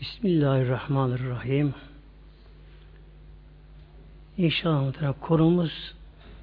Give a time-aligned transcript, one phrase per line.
[0.00, 1.74] Bismillahirrahmanirrahim.
[4.38, 5.94] İnşallah konumuz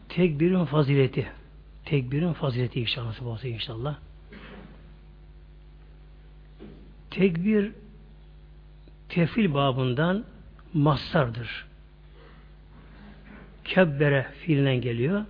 [0.09, 1.27] tekbirin fazileti.
[1.85, 3.45] Tekbirin fazileti inşallah.
[3.45, 3.95] inşallah.
[7.09, 7.71] Tekbir
[9.09, 10.23] tefil babından
[10.73, 11.65] mastardır.
[13.63, 15.25] Kebbere fiilinden geliyor.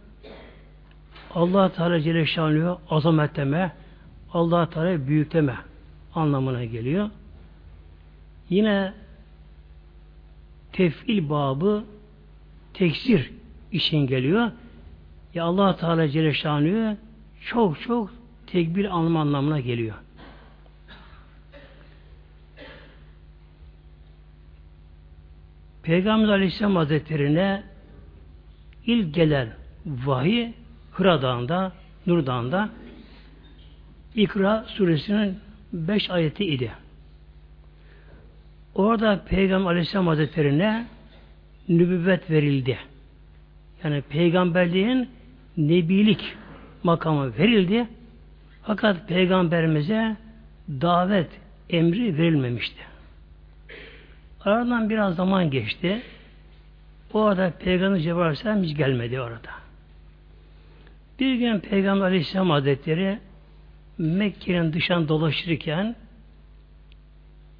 [1.33, 3.75] Allah Teala Celle Şanlı'ya azametleme,
[4.33, 5.55] Allah Teala büyükleme
[6.15, 7.09] anlamına geliyor.
[8.51, 8.93] Yine
[10.73, 11.83] tefil babı
[12.73, 13.31] teksir
[13.71, 14.51] için geliyor.
[15.33, 16.97] Ya Allah Teala Celle
[17.41, 18.13] çok çok
[18.47, 19.95] tekbir anlam anlamına geliyor.
[25.83, 27.63] Peygamber Aleyhisselam Hazretleri'ne
[28.85, 29.53] ilk gelen
[29.85, 30.51] vahiy
[30.91, 31.71] Hıra Dağı'nda,
[32.07, 32.69] Nur Dağı'nda
[34.15, 35.39] İkra suresinin
[35.73, 36.71] beş ayeti idi.
[38.75, 40.85] Orada Peygamber Aleyhisselam Hazretleri'ne
[41.69, 42.77] nübüvvet verildi.
[43.83, 45.09] Yani peygamberliğin
[45.57, 46.35] nebilik
[46.83, 47.87] makamı verildi.
[48.63, 50.15] Fakat peygamberimize
[50.69, 51.29] davet
[51.69, 52.81] emri verilmemişti.
[54.45, 56.01] Aradan biraz zaman geçti.
[57.13, 59.49] O arada Peygamber Cebrail Aleyhisselam hiç gelmedi orada.
[61.19, 63.19] Bir gün Peygamber Aleyhisselam Hazretleri
[63.97, 65.95] Mekke'nin dışından dolaşırken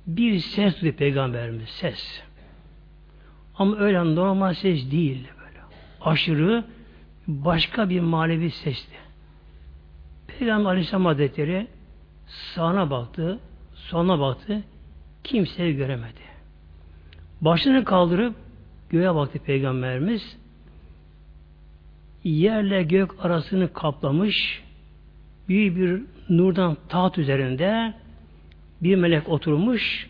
[0.08, 1.70] bir ses duydu Peygamberimiz.
[1.70, 2.24] Ses.
[3.56, 5.60] Ama öyle normal ses değil böyle.
[6.02, 6.64] Aşırı
[7.28, 8.96] başka bir manevi sesti.
[10.28, 11.68] Peygamber Aleyhisselam Hazretleri
[12.28, 13.40] sağına baktı,
[13.74, 14.64] soluna baktı.
[15.24, 16.22] Kimseyi göremedi.
[17.42, 18.36] Başını kaldırıp
[18.90, 20.38] göğe baktı Peygamberimiz.
[22.24, 24.64] Yerle gök arasını kaplamış
[25.50, 27.94] büyük bir nurdan taht üzerinde
[28.84, 30.10] bir melek oturmuş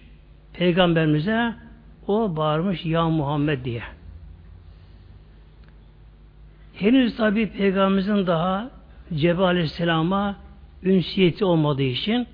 [0.54, 1.54] Peygamberimize
[2.08, 3.84] o bağırmış ya Muhammed diye.
[6.74, 8.72] Henüz tabi Peygamberimizin daha
[9.14, 10.36] Cebrail Aleyhisselam'a
[10.84, 12.28] ünsiyeti olmadığı için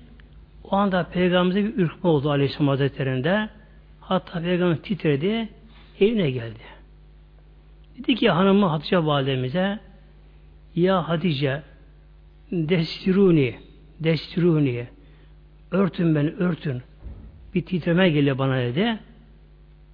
[0.64, 3.48] o anda Peygamberimize bir ürkme oldu Aleyhisselam Hazretleri'nde.
[4.00, 5.48] Hatta Peygamber titredi,
[6.00, 6.78] evine geldi.
[7.98, 9.78] Dedi ki hanımı Hatice validemize
[10.74, 11.62] Ya Hatice
[12.52, 13.58] destiruni
[14.00, 14.86] destiruni
[15.70, 16.82] örtün beni örtün
[17.54, 18.98] bir titreme geliyor bana dedi.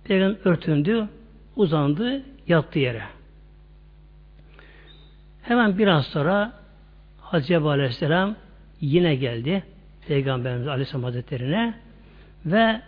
[0.05, 1.09] Peygamber örtündü,
[1.57, 3.03] uzandı, yattı yere.
[5.43, 6.53] Hemen biraz sonra
[7.21, 8.37] Hatice Aleyhisselam
[8.81, 9.63] yine geldi
[10.09, 11.75] Peygamberimiz Aleyhisselam Hazretleri'ne
[12.47, 12.81] ve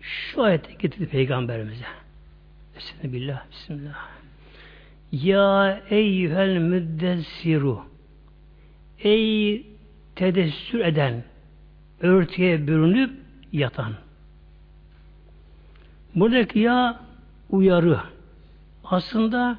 [0.00, 1.84] şu ayeti getirdi Peygamberimize.
[2.76, 4.08] Bismillah, Bismillah.
[5.12, 7.82] Ya eyyühel müddessiru
[8.98, 9.66] Ey
[10.16, 11.24] tedessür eden,
[12.02, 13.10] örtüye bürünüp
[13.52, 13.92] yatan.
[16.14, 17.00] Buradaki ya
[17.50, 18.00] uyarı.
[18.84, 19.58] Aslında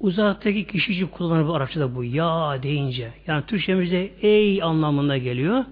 [0.00, 3.12] uzaktaki kişi için kullanılır bu Arapçada bu ya deyince.
[3.26, 5.64] Yani Türkçemizde ey anlamında geliyor.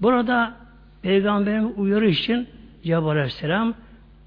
[0.00, 0.56] Burada
[1.02, 2.48] Peygamberimiz uyarı için
[2.82, 3.74] Cebrail Aleyhisselam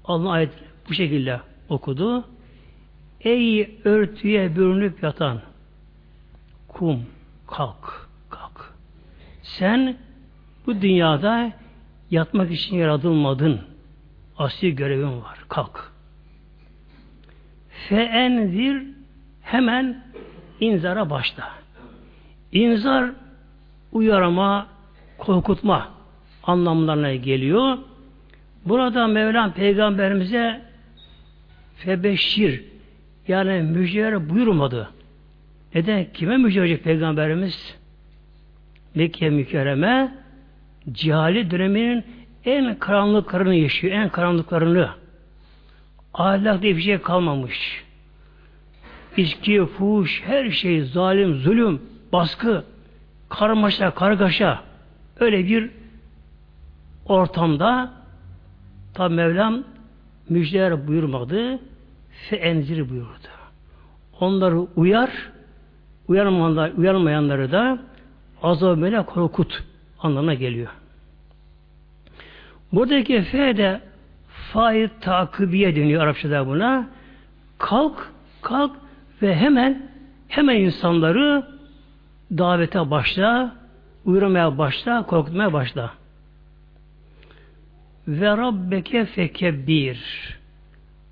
[0.04, 0.50] Allah ayet
[0.88, 2.24] bu şekilde okudu.
[3.20, 5.40] Ey örtüye bürünüp yatan
[6.68, 7.06] kum
[7.46, 8.74] kalk kalk.
[9.42, 9.96] Sen
[10.66, 11.52] bu dünyada
[12.10, 13.60] yatmak için yaratılmadın.
[14.38, 15.38] Asli görevin var.
[15.48, 15.92] Kalk.
[17.88, 18.82] Feenzir
[19.42, 20.04] hemen
[20.60, 21.50] inzara başla.
[22.52, 23.10] İnzar
[23.92, 24.66] uyarma,
[25.18, 25.88] korkutma
[26.42, 27.78] anlamlarına geliyor.
[28.64, 30.60] Burada Mevlam peygamberimize
[31.76, 32.64] febeşir
[33.28, 34.90] yani müjdeler buyurmadı.
[35.74, 36.06] Neden?
[36.12, 37.76] Kime müjde peygamberimiz?
[38.94, 40.23] Mekke mükerreme
[40.92, 42.04] cihali döneminin
[42.44, 43.92] en karanlıklarını yaşıyor.
[43.92, 44.88] En karanlıklarını.
[46.14, 47.84] Ahlak diye bir şey kalmamış.
[49.16, 52.64] İçki, fuhuş, her şey zalim, zulüm, baskı,
[53.28, 54.60] karmaşa, kargaşa
[55.20, 55.70] öyle bir
[57.06, 57.92] ortamda
[58.94, 59.64] tabi Mevlam
[60.28, 61.58] müjdeler buyurmadı
[62.28, 63.28] fe enzir buyurdu.
[64.20, 65.10] Onları uyar
[66.08, 67.78] uyarmayanlar, uyarmayanları da
[68.42, 69.64] azabıyla korkut
[70.04, 70.68] anlamına geliyor.
[72.72, 73.80] Buradaki fe de
[74.52, 76.88] fail takibiye deniyor Arapçada buna.
[77.58, 78.12] Kalk,
[78.42, 78.76] kalk
[79.22, 79.90] ve hemen
[80.28, 81.46] hemen insanları
[82.30, 83.56] davete başla,
[84.04, 85.90] uyarmaya başla, korkutmaya başla.
[88.08, 89.98] Ve Rabbeke fekebbir.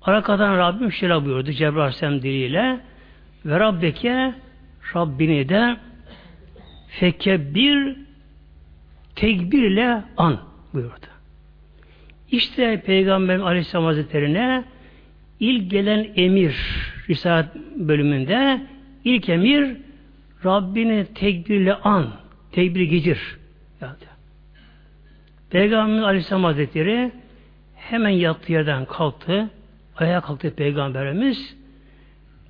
[0.01, 2.79] Arkadan Rabbim şöyle buyurdu Cebrail Aleyhisselam diliyle.
[3.45, 4.33] Ve Rabbeke
[4.95, 5.77] Rabbini de
[6.87, 8.02] fekebbir
[9.15, 10.39] tekbirle an
[10.73, 11.05] buyurdu.
[12.31, 14.63] İşte Peygamber Aleyhisselam Hazretleri'ne
[15.39, 16.55] ilk gelen emir
[17.09, 18.61] Risalet bölümünde
[19.03, 19.77] ilk emir
[20.45, 22.09] Rabbini tekbirle an,
[22.51, 23.37] tekbir getir.
[25.49, 27.11] Peygamber Aleyhisselam Hazretleri
[27.75, 29.49] hemen yattığı yerden kalktı.
[29.97, 31.55] Ayağa kalktı Peygamberimiz.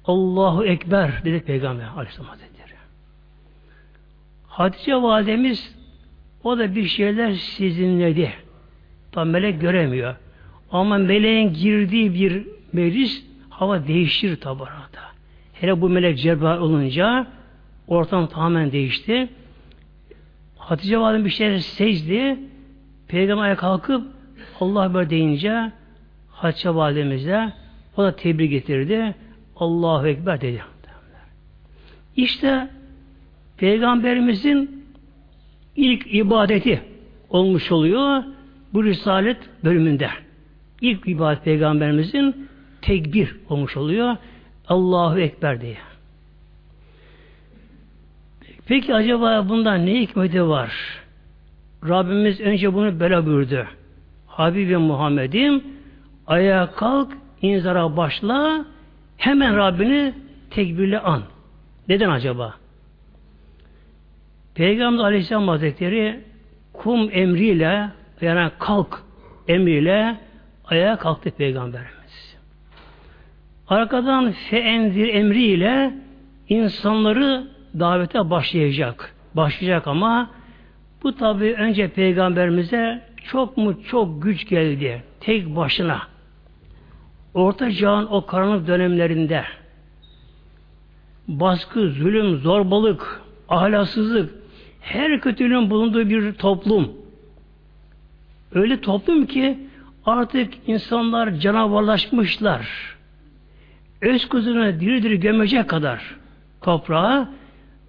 [0.06, 2.74] Allahu Ekber dedi Peygamber Aleyhisselam Hazretleri.
[4.48, 5.75] Hatice validemiz
[6.44, 8.34] o da bir şeyler sizinledi.
[9.12, 10.16] Tam melek göremiyor.
[10.72, 14.63] Ama meleğin girdiği bir meclis hava değişir tabi.
[15.54, 17.28] Hele bu melek Cebrail olunca
[17.88, 19.30] ortam tamamen değişti.
[20.57, 22.40] Hatice validem bir şeyler secdi.
[23.07, 24.07] Peygamber kalkıp
[24.60, 25.72] Allah böyle deyince
[26.31, 27.54] Hatice validemize
[27.98, 29.16] o da tebrik getirdi.
[29.56, 30.63] Allahu Ekber dedi.
[32.16, 32.69] İşte
[33.57, 34.83] Peygamberimizin
[35.75, 36.81] ilk ibadeti
[37.30, 38.24] olmuş oluyor
[38.74, 40.10] bu Risalet bölümünde.
[40.81, 42.50] İlk ibadet Peygamberimizin
[42.81, 44.16] tekbir olmuş oluyor.
[44.68, 45.78] Allahu Ekber diye.
[48.66, 50.72] Peki acaba bundan ne hikmeti var?
[51.90, 53.66] Rabbimiz önce bunu böyle buyurdu.
[54.28, 55.64] Habibim Muhammed'im
[56.28, 58.66] ayağa kalk, inzara başla,
[59.18, 60.14] hemen Rabbini
[60.50, 61.22] tekbirle an.
[61.88, 62.54] Neden acaba?
[64.56, 66.20] Peygamber Aleyhisselam Hazretleri
[66.74, 67.90] kum emriyle
[68.22, 69.04] yani kalk
[69.48, 70.18] emriyle
[70.66, 72.38] ayağa kalktı Peygamberimiz.
[73.68, 75.94] Arkadan feenzir emriyle
[76.50, 77.48] insanları
[77.80, 79.16] davete başlayacak.
[79.34, 80.30] Başlayacak ama
[81.04, 85.04] bu tabi önce Peygamberimize çok mu çok güç geldi.
[85.20, 86.02] Tek başına.
[87.34, 89.44] Orta çağın o karanlık dönemlerinde
[91.28, 94.43] baskı, zulüm, zorbalık, ahlaksızlık,
[94.84, 96.92] her kötülüğün bulunduğu bir toplum.
[98.54, 99.60] Öyle toplum ki
[100.06, 102.96] artık insanlar canavarlaşmışlar.
[104.02, 106.16] Öz kuzunu diri diri gömecek kadar
[106.62, 107.30] toprağa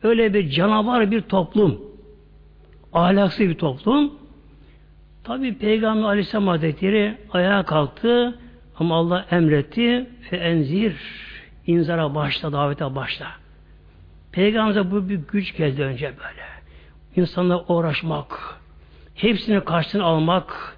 [0.03, 1.81] öyle bir canavar bir toplum.
[2.93, 4.15] Ahlaksız bir toplum.
[5.25, 8.39] Tabi Peygamber Aleyhisselam Hazretleri ayağa kalktı
[8.79, 10.97] ama Allah emretti fe enzir
[11.67, 13.27] inzara başla, davete başla.
[14.33, 16.54] Peygamber'e bu bir güç geldi önce böyle
[17.17, 18.61] insanla uğraşmak,
[19.15, 20.77] hepsini karşısına almak,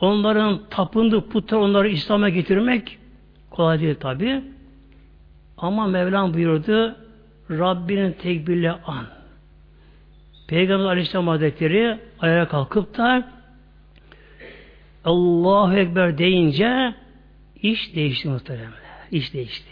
[0.00, 2.98] onların tapındığı putlar onları İslam'a getirmek
[3.50, 4.42] kolay değil tabi.
[5.56, 6.96] Ama Mevlam buyurdu
[7.50, 9.06] Rabbinin tekbirle an.
[10.46, 13.28] Peygamber Aleyhisselam Hazretleri ayağa kalkıp da
[15.04, 16.94] Allahu Ekber deyince
[17.62, 18.72] iş değişti muhtemelen.
[19.10, 19.68] İş değişti.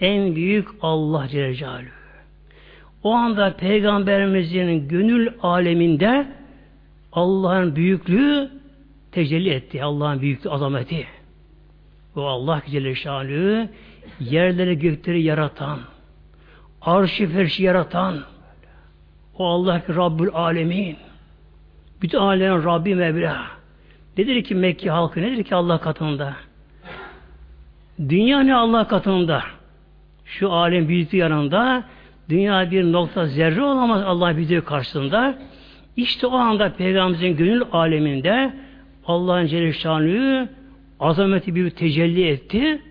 [0.00, 1.99] En büyük Allah Celle Celaluhu.
[3.02, 6.26] O anda Peygamberimizin gönül aleminde
[7.12, 8.50] Allah'ın büyüklüğü
[9.12, 9.84] tecelli etti.
[9.84, 11.06] Allah'ın büyüklüğü, azameti.
[12.16, 13.68] O Allah Celle Şanlı
[14.20, 15.78] yerleri gökleri yaratan,
[16.82, 18.20] arşı ferşi yaratan,
[19.38, 20.96] o Allah ki Rabbül Alemin,
[22.02, 23.46] bütün alemin Rabbi Mevla.
[24.18, 26.36] Nedir ki Mekke halkı, nedir ki Allah katında?
[28.08, 29.42] Dünya ne Allah katında?
[30.24, 31.84] Şu alem büyüklüğü yanında
[32.30, 35.38] Dünya bir nokta zerre olamaz Allah bizi karşısında.
[35.96, 38.52] İşte o anda Peygamberimizin gönül aleminde
[39.06, 40.48] Allah'ın Celle
[41.00, 42.82] azameti bir tecelli etti.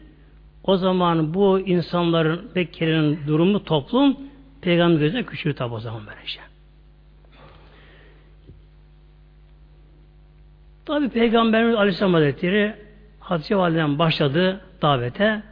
[0.64, 4.18] O zaman bu insanların Mekke'nin durumu toplum
[4.62, 6.40] Peygamber gözüne küçülür tabi o zaman böylece.
[10.86, 12.76] Tabi Peygamberimiz Aleyhisselam Hazretleri
[13.20, 15.44] Hatice Validem başladı davete.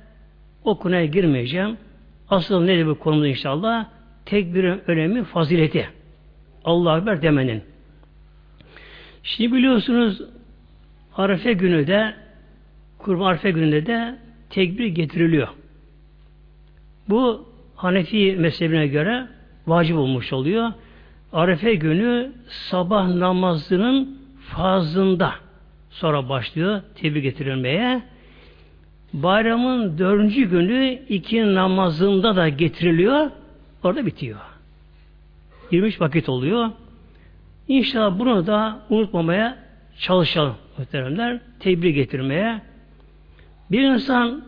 [0.64, 1.78] O girmeyeceğim.
[2.30, 3.86] Asıl nedir bu konumuz inşallah?
[4.26, 5.90] Tekbirin önemi, fazileti.
[6.64, 7.64] Allah Ekber demenin.
[9.24, 10.22] Şimdi biliyorsunuz
[11.16, 12.14] Arife günü de
[12.98, 14.16] Kurban Arife gününde de
[14.50, 15.48] tekbir getiriliyor.
[17.10, 19.28] Bu Hanefi mezhebine göre
[19.68, 20.72] vacip olmuş oluyor.
[21.34, 25.34] Arife günü sabah namazının fazında
[25.90, 28.02] sonra başlıyor tebrik getirilmeye.
[29.14, 33.32] Bayramın dördüncü günü iki namazında da getiriliyor.
[33.84, 34.40] Orada bitiyor.
[35.72, 36.70] 23 vakit oluyor.
[37.68, 39.58] İnşallah bunu da unutmamaya
[40.00, 41.40] çalışalım muhteremler.
[41.60, 42.62] Tebrik getirmeye.
[43.72, 44.44] Bir insan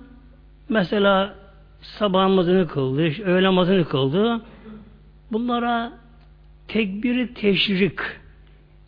[0.69, 1.35] mesela
[1.81, 4.41] sabah namazını kıldı, öğle namazını kıldı.
[5.31, 5.91] Bunlara
[6.67, 7.99] tekbiri teşrik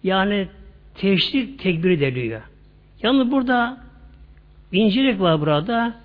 [0.03, 0.47] yani
[0.95, 2.41] teşrik tekbiri deniyor.
[3.03, 3.77] Yalnız burada
[4.71, 5.95] İncilik var burada.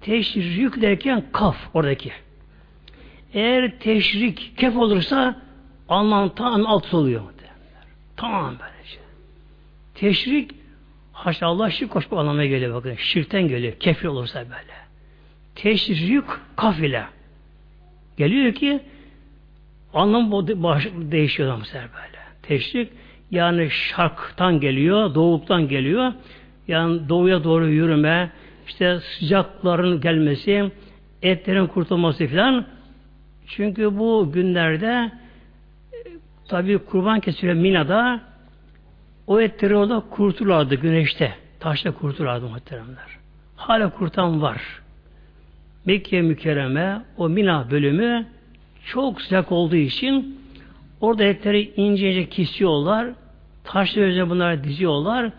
[0.00, 2.12] Teşrik derken kaf oradaki.
[3.34, 5.42] Eğer teşrik kef olursa
[5.88, 7.22] anlam tam alt oluyor.
[8.16, 8.98] Tamam böylece.
[9.94, 10.50] Teşrik
[11.12, 12.94] Haşa Allah şirk koşmak anlamına geliyor bakın.
[12.94, 13.72] Şirkten geliyor.
[13.80, 14.74] Kefir olursa böyle.
[15.54, 16.24] Teşrik
[16.56, 17.04] kafile.
[18.16, 18.80] Geliyor ki
[19.94, 20.32] anlam
[21.12, 22.18] değişiyor bu sefer böyle.
[22.42, 22.92] Teşrik
[23.30, 26.12] yani şarktan geliyor, doğuktan geliyor.
[26.70, 28.30] Yani doğuya doğru yürüme,
[28.66, 30.70] işte sıcakların gelmesi,
[31.22, 32.66] etlerin kurtulması filan.
[33.46, 35.12] Çünkü bu günlerde
[36.48, 38.20] tabi kurban kesiliyor Mina'da
[39.26, 41.34] o etleri orada kurtulardı güneşte.
[41.60, 43.18] Taşta kurtulardı muhteremler.
[43.56, 44.62] Hala kurtan var.
[45.84, 48.26] Mekke mükerreme o Mina bölümü
[48.86, 50.40] çok sıcak olduğu için
[51.00, 53.08] orada etleri ince ince kesiyorlar.
[53.64, 55.30] Taşla üzerine bunları diziyorlar.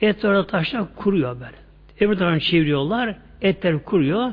[0.00, 1.56] Et orada taşla kuruyor böyle.
[2.00, 3.16] Öbür tarafını çeviriyorlar.
[3.42, 4.32] Etler kuruyor.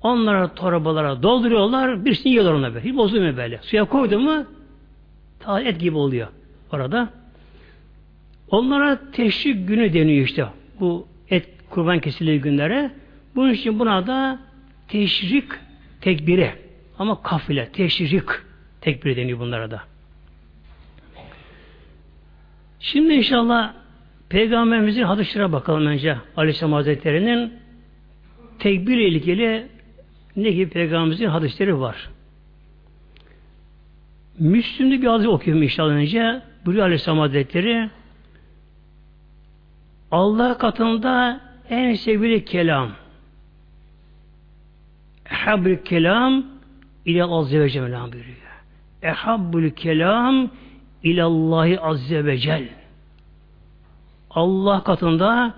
[0.00, 2.04] Onlara torbalara dolduruyorlar.
[2.04, 2.88] Birisini yiyorlar ona böyle.
[2.88, 3.58] Hiç bozulmuyor böyle.
[3.62, 4.46] Suya koydu mu
[5.40, 6.28] ta et gibi oluyor
[6.72, 7.08] orada.
[8.50, 10.46] Onlara teşrik günü deniyor işte.
[10.80, 12.90] Bu et kurban kesildiği günlere.
[13.34, 14.38] Bunun için buna da
[14.88, 15.44] teşrik
[16.00, 16.52] tekbiri.
[16.98, 18.28] Ama kafile, teşrik
[18.80, 19.82] tekbiri deniyor bunlara da.
[22.80, 23.74] Şimdi inşallah
[24.32, 27.52] Peygamberimizin hadislerine bakalım önce Aleyhisselam Hazretleri'nin
[28.58, 29.66] tekbir ile ilgili
[30.36, 32.10] ne gibi Peygamberimizin hadisleri var.
[34.38, 36.42] Müslüm'de bir hadis okuyorum inşallah önce.
[36.64, 37.90] Buyuruyor Aleyhisselam Hazretleri
[40.10, 42.90] Allah katında en sevgili kelam
[45.30, 46.46] Ehabbül kelam
[47.04, 48.36] ile Azze ve Celle buyuruyor.
[49.02, 50.50] Ehabbül kelam
[51.02, 52.81] ilallahi Azze ve Celle
[54.34, 55.54] Allah katında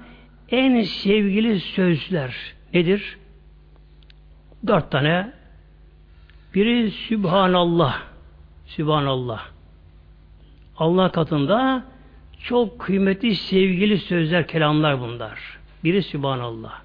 [0.50, 2.34] en sevgili sözler
[2.74, 3.18] nedir?
[4.66, 5.32] Dört tane.
[6.54, 8.02] Biri Sübhanallah.
[8.66, 9.48] Sübhanallah.
[10.76, 11.84] Allah katında
[12.42, 15.58] çok kıymetli, sevgili sözler, kelamlar bunlar.
[15.84, 16.82] Biri Sübhanallah.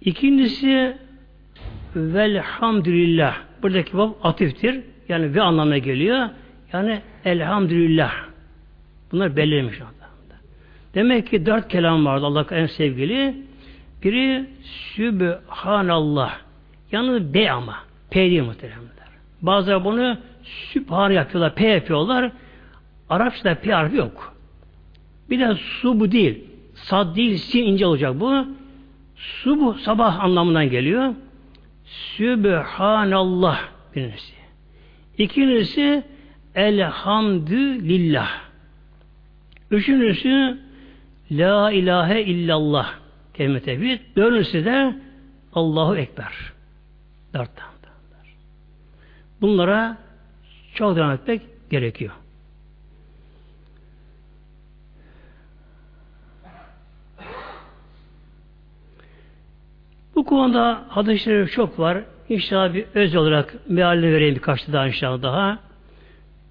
[0.00, 0.96] İkincisi
[1.96, 3.36] velhamdülillah.
[3.62, 4.80] Buradaki bab atiftir.
[5.08, 6.28] Yani ve anlamına geliyor.
[6.72, 8.29] Yani elhamdülillah.
[9.12, 10.10] Bunlar belirlemiş anda.
[10.94, 13.36] Demek ki dört kelam vardı Allah en sevgili.
[14.02, 16.38] Biri Sübhanallah.
[16.92, 17.76] Yalnız B ama.
[18.10, 18.90] P değil muhteremler.
[19.42, 21.54] Bazıları bunu Sübhan yapıyorlar.
[21.54, 22.32] P yapıyorlar.
[23.10, 24.34] Arapçada P harfi yok.
[25.30, 26.44] Bir de su bu değil.
[26.74, 28.46] Sad değil, sin ince olacak bu.
[29.16, 31.14] Su bu sabah anlamından geliyor.
[31.84, 33.60] Sübhanallah
[33.96, 34.34] birincisi.
[35.18, 36.02] İkincisi
[36.54, 38.49] elhamdülillah.
[39.70, 40.58] Üçüncüsü
[41.30, 42.94] La ilahe illallah
[43.34, 44.00] kelime tevhid.
[44.16, 44.94] Dördüncüsü de
[45.52, 46.52] Allahu Ekber.
[47.34, 47.70] Dört tane.
[49.40, 49.96] Bunlara
[50.74, 52.12] çok devam etmek gerekiyor.
[60.14, 62.04] Bu konuda hadisleri çok var.
[62.28, 65.58] İnşallah bir öz olarak mealini vereyim birkaç daha inşallah daha.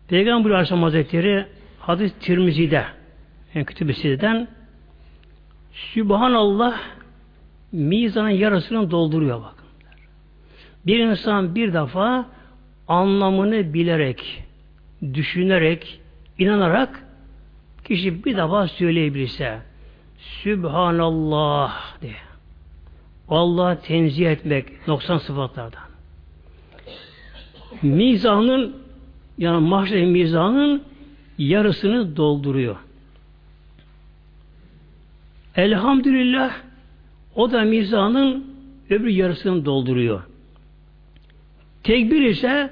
[0.08, 1.46] Peygamber Aleyhisselam Hazretleri
[1.80, 2.86] hadis Tirmizi'de
[3.54, 4.48] yani kütübesinden
[5.72, 6.80] Sübhanallah
[7.72, 9.66] mizanın yarısını dolduruyor bakın.
[10.86, 12.26] Bir insan bir defa
[12.88, 14.44] anlamını bilerek,
[15.14, 16.00] düşünerek,
[16.38, 17.04] inanarak
[17.84, 19.60] kişi bir defa söyleyebilirse
[20.20, 22.16] Sübhanallah diye.
[23.30, 25.90] Allah tenzih etmek noksan sıfatlardan.
[27.82, 28.76] Mizanın
[29.38, 30.84] yani mahşer mizanın
[31.38, 32.76] yarısını dolduruyor.
[35.56, 36.54] Elhamdülillah
[37.36, 38.46] o da mizanın
[38.90, 40.24] öbür yarısını dolduruyor.
[41.84, 42.70] Tekbir ise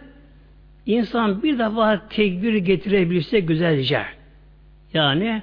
[0.86, 4.02] insan bir defa tekbir getirebilse güzelce.
[4.94, 5.42] Yani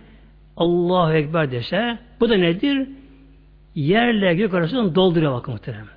[0.56, 2.88] Allahu Ekber dese bu da nedir?
[3.74, 5.94] Yerle gök arasını dolduruyor bakın muhteremler.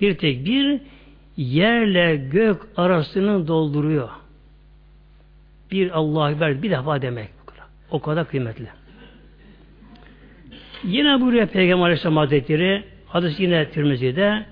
[0.00, 0.80] Bir tekbir
[1.36, 4.08] yerle gök arasını dolduruyor.
[5.70, 7.28] Bir Allahu Ekber bir defa demek.
[7.90, 8.83] O kadar kıymetli.
[10.84, 14.46] Yine buraya Peygamber Aleyhisselam Hazretleri hadis yine Tirmizi'de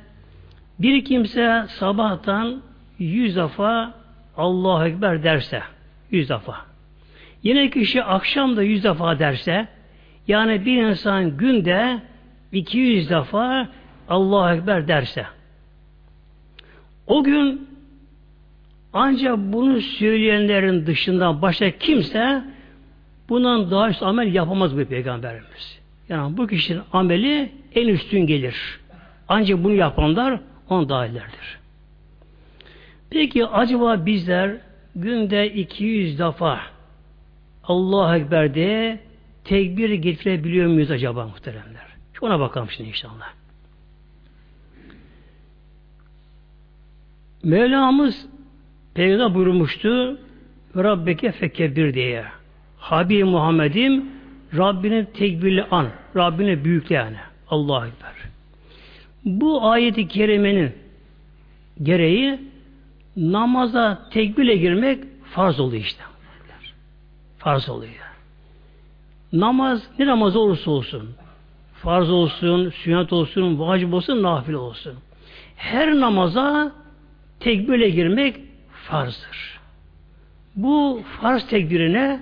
[0.79, 2.63] bir kimse sabahtan
[2.99, 3.95] yüz defa
[4.37, 5.63] Allahu Ekber derse,
[6.11, 6.57] yüz defa.
[7.43, 9.69] Yine kişi akşam da yüz defa derse,
[10.29, 12.01] yani bir insan günde
[12.53, 13.69] iki yüz defa
[14.09, 15.27] Allahu Ekber derse,
[17.07, 17.69] o gün
[18.93, 22.45] ancak bunu söyleyenlerin dışında başka kimse
[23.29, 25.82] bundan daha üst amel yapamaz bu peygamberimiz.
[26.13, 28.81] Yani bu kişinin ameli en üstün gelir.
[29.29, 31.59] Ancak bunu yapanlar on dahillerdir.
[33.11, 34.57] Peki acaba bizler
[34.97, 36.61] günde 200 defa
[37.65, 39.01] Allah Ekber diye
[39.45, 41.87] tekbir getirebiliyor muyuz acaba muhteremler?
[42.13, 43.33] Şu ona bakalım şimdi inşallah.
[47.43, 48.27] Mevlamız
[48.95, 50.19] Peygamber buyurmuştu
[50.77, 52.25] Rabbeke fekebbir diye.
[52.79, 54.22] Habib Muhammed'im
[54.57, 55.87] Rabbini tekbirli an.
[56.17, 57.17] Rabbini büyükle yani.
[57.49, 58.13] Allah'a Ekber.
[59.25, 60.73] Bu ayeti kerimenin
[61.83, 62.41] gereği
[63.17, 66.03] namaza tekbirle girmek farz oluyor işte.
[67.39, 67.93] Farz oluyor.
[69.33, 71.15] Namaz ne namaz olursa olsun
[71.83, 74.95] farz olsun, sünnet olsun, vacip olsun, nafile olsun.
[75.57, 76.73] Her namaza
[77.41, 78.37] tekbirle girmek
[78.89, 79.61] farzdır.
[80.57, 82.21] Bu farz tekbirine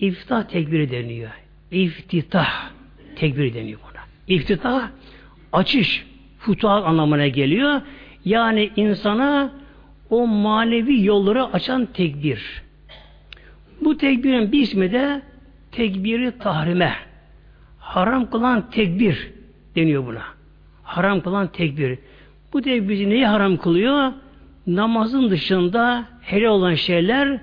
[0.00, 1.30] iftah tekbiri deniyor.
[1.70, 2.70] İftitah
[3.16, 4.02] tekbiri deniyor buna.
[4.28, 4.88] İftitah
[5.52, 6.06] açış,
[6.38, 7.80] futuhat anlamına geliyor.
[8.24, 9.52] Yani insana
[10.10, 12.62] o manevi yolları açan tekbir.
[13.80, 15.22] Bu tekbirin bir ismi de
[15.72, 16.94] tekbiri tahrime.
[17.78, 19.32] Haram kılan tekbir
[19.76, 20.22] deniyor buna.
[20.82, 21.98] Haram kılan tekbir.
[22.52, 24.12] Bu tekbir neyi haram kılıyor?
[24.66, 27.40] Namazın dışında helal olan şeyler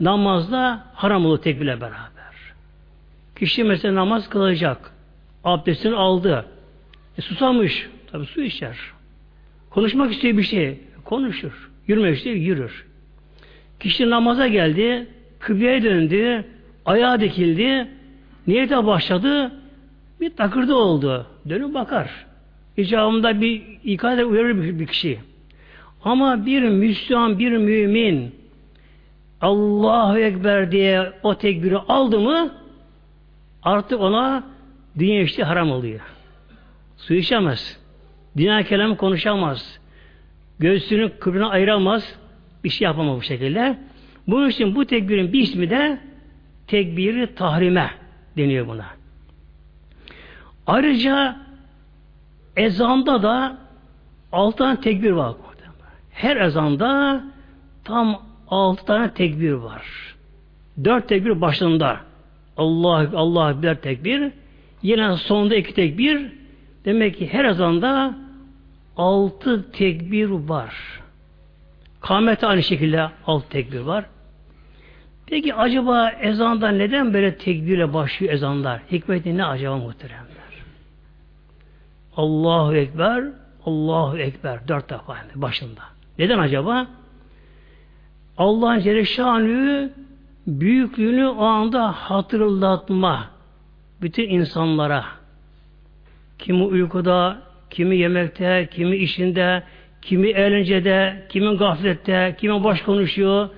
[0.00, 2.16] namazda haram olur tekbirle beraber.
[3.38, 4.92] Kişi mesela namaz kılacak.
[5.44, 6.46] Abdestini aldı.
[7.18, 7.88] E, susamış.
[8.12, 8.76] Tabi su içer.
[9.70, 10.78] Konuşmak istiyor bir şey.
[11.04, 11.70] Konuşur.
[11.86, 12.36] Yürümek istiyor.
[12.36, 12.86] Yürür.
[13.80, 15.06] Kişi namaza geldi.
[15.38, 16.44] Kıbleye döndü.
[16.84, 17.88] Ayağa dikildi.
[18.46, 19.52] Niyete başladı.
[20.20, 21.26] Bir takırdı oldu.
[21.48, 22.26] Dönüp bakar.
[22.76, 25.18] İcabında bir ikade uyarır bir kişi.
[26.04, 28.34] Ama bir Müslüman, bir mümin
[29.46, 32.52] Allahu Ekber diye o tekbiri aldı mı
[33.62, 34.44] artık ona
[34.98, 36.00] dünya işte haram oluyor.
[36.96, 37.80] Su içemez.
[38.36, 39.78] Dünya kelam konuşamaz.
[40.58, 42.14] Göğsünü kıbrına ayıramaz.
[42.64, 43.78] Bir şey yapamaz bu şekilde.
[44.26, 45.98] Bunun için bu tekbirin bir ismi de
[46.66, 47.90] tekbiri tahrime
[48.36, 48.86] deniyor buna.
[50.66, 51.36] Ayrıca
[52.56, 53.58] ezanda da
[54.32, 55.34] altı tekbir var.
[56.10, 57.24] Her ezanda
[57.84, 59.82] tam altı tane tekbir var.
[60.84, 62.00] Dört tekbir başında.
[62.56, 64.32] Allah Allah bir tekbir.
[64.82, 66.32] Yine sonunda iki tekbir.
[66.84, 68.14] Demek ki her ezanda
[68.96, 70.74] altı tekbir var.
[72.00, 74.04] Kâmete aynı şekilde altı tekbir var.
[75.26, 78.80] Peki acaba ezanda neden böyle tekbirle başlıyor ezanlar?
[78.92, 80.26] Hikmeti ne acaba muhteremler?
[82.16, 83.24] Allahu Ekber,
[83.66, 85.82] Allahu Ekber dört defa başında.
[86.18, 86.86] Neden acaba?
[88.38, 89.90] Allah'ın Celle
[90.46, 93.30] büyüklüğünü o anda hatırlatma
[94.02, 95.04] bütün insanlara
[96.38, 97.38] kimi uykuda,
[97.70, 99.62] kimi yemekte, kimi işinde,
[100.02, 103.48] kimi eğlencede, kimi gaflette, kimi baş konuşuyor,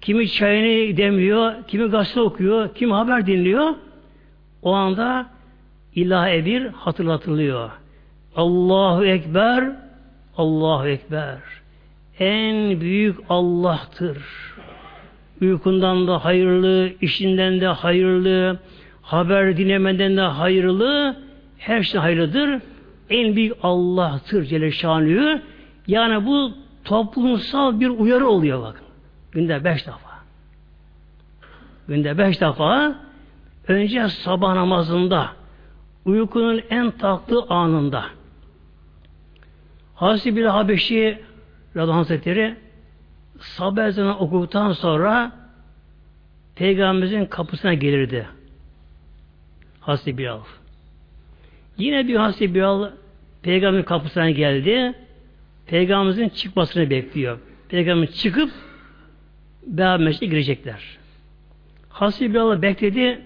[0.00, 3.74] kimi çayını demliyor, kimi gazete okuyor, kimi haber dinliyor.
[4.62, 5.26] O anda
[5.94, 7.70] ilahe bir hatırlatılıyor.
[8.36, 9.72] Allahu Ekber,
[10.36, 11.38] Allahu Ekber.
[12.18, 14.18] En büyük Allah'tır.
[15.40, 18.58] Uykundan da hayırlı, işinden de hayırlı,
[19.02, 21.16] haber dinlemeden de hayırlı,
[21.58, 22.60] her şey hayırlıdır.
[23.10, 25.42] En büyük Allah'tır Celle Şanlı.
[25.86, 26.52] Yani bu
[26.84, 28.86] toplumsal bir uyarı oluyor bakın.
[29.32, 30.16] Günde beş defa.
[31.88, 32.94] Günde beş defa
[33.68, 35.28] önce sabah namazında
[36.04, 38.04] uykunun en tatlı anında
[39.94, 41.18] Hazreti bir Habeşi
[41.76, 42.54] Radhan Hazretleri
[43.38, 45.32] sabah ezanı okuduktan sonra
[46.54, 48.26] Peygamberimizin kapısına gelirdi.
[49.80, 50.40] Hazreti Bilal.
[51.78, 52.90] Yine bir Hazreti Bilal
[53.42, 54.94] Peygamberin kapısına geldi.
[55.66, 57.38] Peygamberimizin çıkmasını bekliyor.
[57.68, 58.50] Peygamber çıkıp
[59.66, 60.98] beraber mescide girecekler.
[61.88, 63.20] Hazreti Bilal bekledi.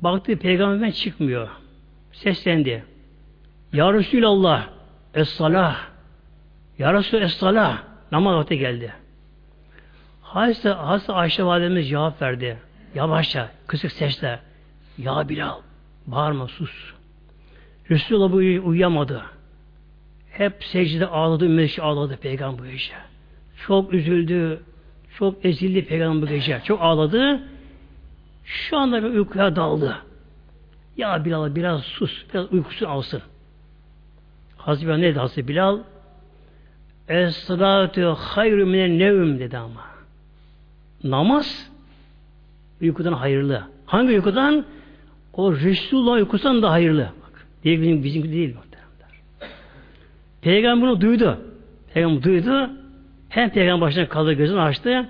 [0.00, 1.48] Baktı Peygamberden çıkmıyor.
[2.12, 2.84] Seslendi.
[3.72, 4.68] Ya Resulallah
[5.14, 5.93] Es-salah
[6.78, 7.82] Ya Resul es-salah
[8.12, 8.92] Namaz vakti geldi.
[10.22, 12.58] Hazreti, Hazreti Ayşe Validemiz cevap verdi.
[12.94, 14.40] Yavaşça, kısık sesle.
[14.98, 15.58] Ya Bilal,
[16.06, 16.94] bağırma, sus.
[17.90, 19.22] Resulullah bu uyuyamadı.
[20.30, 22.94] Hep secde ağladı, ümmet ağladı peygamber gece.
[23.66, 24.60] Çok üzüldü,
[25.18, 26.60] çok ezildi peygamber gece.
[26.64, 27.42] Çok ağladı.
[28.44, 29.96] Şu anda bir uykuya daldı.
[30.96, 33.22] Ya Bilal biraz sus, biraz uykusunu alsın.
[34.56, 35.78] Hazreti Bilal ne dedi Hazreti Bilal?
[37.08, 39.80] Es-salatu hayru minen nevm dedi ama.
[41.04, 41.70] Namaz
[42.82, 43.62] uykudan hayırlı.
[43.86, 44.64] Hangi uykudan?
[45.32, 47.02] O Resulullah uykusundan da hayırlı.
[47.22, 49.20] Bak, diye bizim, bizimki değil muhtemelenler.
[50.42, 51.38] Peygamber bunu duydu.
[51.94, 52.70] Peygamber duydu.
[53.28, 55.06] Hem peygamber başına kaldı gözünü açtı.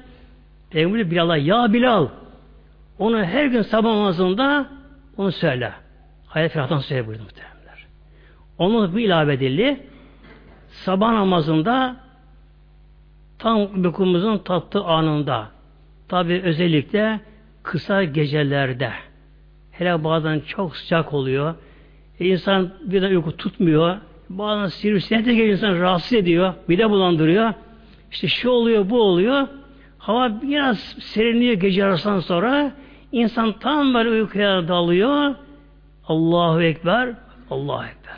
[0.70, 2.08] Peygamber Bilal'a ya Bilal
[2.98, 4.66] onu her gün sabah namazında
[5.16, 5.72] onu söyle.
[6.26, 7.86] Hayat Ferhat'tan söyle buyurdu muhtemelenler.
[8.58, 9.80] Onun bu ilave edildi.
[10.74, 11.96] Sabah namazında
[13.38, 15.48] tam uykumuzun tatlı anında
[16.08, 17.20] tabi özellikle
[17.62, 18.90] kısa gecelerde
[19.70, 21.54] hele bazen çok sıcak oluyor.
[22.20, 23.96] E insan birden uyku tutmuyor.
[24.28, 26.54] Bazen sivrisinek de insan rahatsız ediyor.
[26.68, 27.52] Mide bulandırıyor.
[28.12, 29.48] İşte şu oluyor bu oluyor.
[29.98, 32.72] Hava biraz serinliyor gece arasından sonra.
[33.12, 35.34] insan tam böyle uykuya dalıyor.
[36.08, 37.14] Allahu Ekber,
[37.50, 38.14] Allahu Ekber.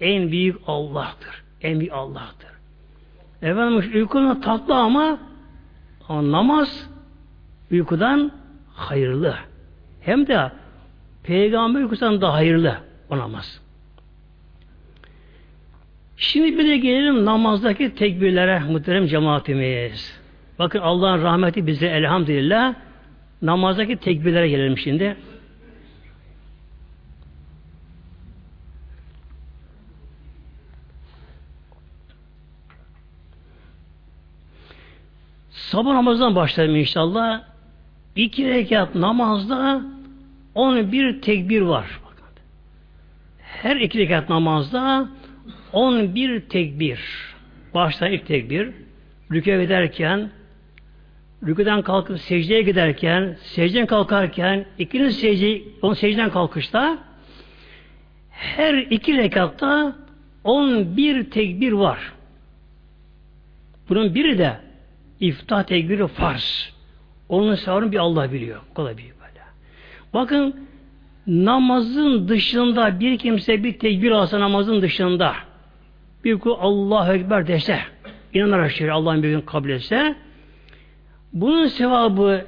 [0.00, 1.45] En büyük Allah'tır.
[1.62, 2.50] En büyük Allah'tır.
[3.42, 5.18] Efendim uykunun tatlı ama,
[6.08, 6.90] ama namaz
[7.70, 8.32] uykudan
[8.74, 9.34] hayırlı.
[10.00, 10.50] Hem de
[11.22, 12.78] peygamber uykusundan da hayırlı
[13.10, 13.60] o namaz.
[16.16, 20.20] Şimdi bir de gelelim namazdaki tekbirlere muhterem cemaatimiz.
[20.58, 22.74] Bakın Allah'ın rahmeti bize elhamdülillah
[23.42, 25.16] namazdaki tekbirlere gelelim şimdi.
[35.70, 37.42] Sabah namazdan başlayalım inşallah.
[38.16, 39.82] İki rekat namazda
[40.54, 42.00] 11 tekbir var.
[43.42, 45.08] Her iki rekat namazda
[45.72, 47.00] 11 tekbir.
[47.74, 48.70] Başta ilk tekbir.
[49.30, 50.30] Rükû ederken,
[51.46, 56.98] rüküden kalkıp secdeye giderken, secden kalkarken, ikinci secde, on secden kalkışta
[58.30, 59.96] her iki rekatta
[60.44, 62.12] 11 tekbir var.
[63.88, 64.65] Bunun biri de
[65.20, 66.72] iftah tekbiri farz.
[67.28, 68.60] Onun savrunu bir Allah biliyor.
[68.74, 69.44] Kadar büyük böyle.
[70.14, 70.68] Bakın
[71.26, 75.34] namazın dışında bir kimse bir tekbir alsa namazın dışında
[76.24, 77.78] bir kul Allahu Ekber dese
[78.34, 80.14] inanarak şöyle Allah'ın bir gün kabul etse
[81.32, 82.44] bunun sevabı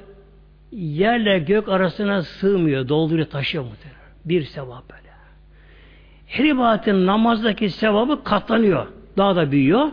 [0.71, 3.99] yerle gök arasına sığmıyor, dolduruyor, taşıyor muhtemelen.
[4.25, 5.09] Bir sevap böyle.
[6.27, 8.87] Her ibadetin namazdaki sevabı katlanıyor.
[9.17, 9.87] Daha da büyüyor.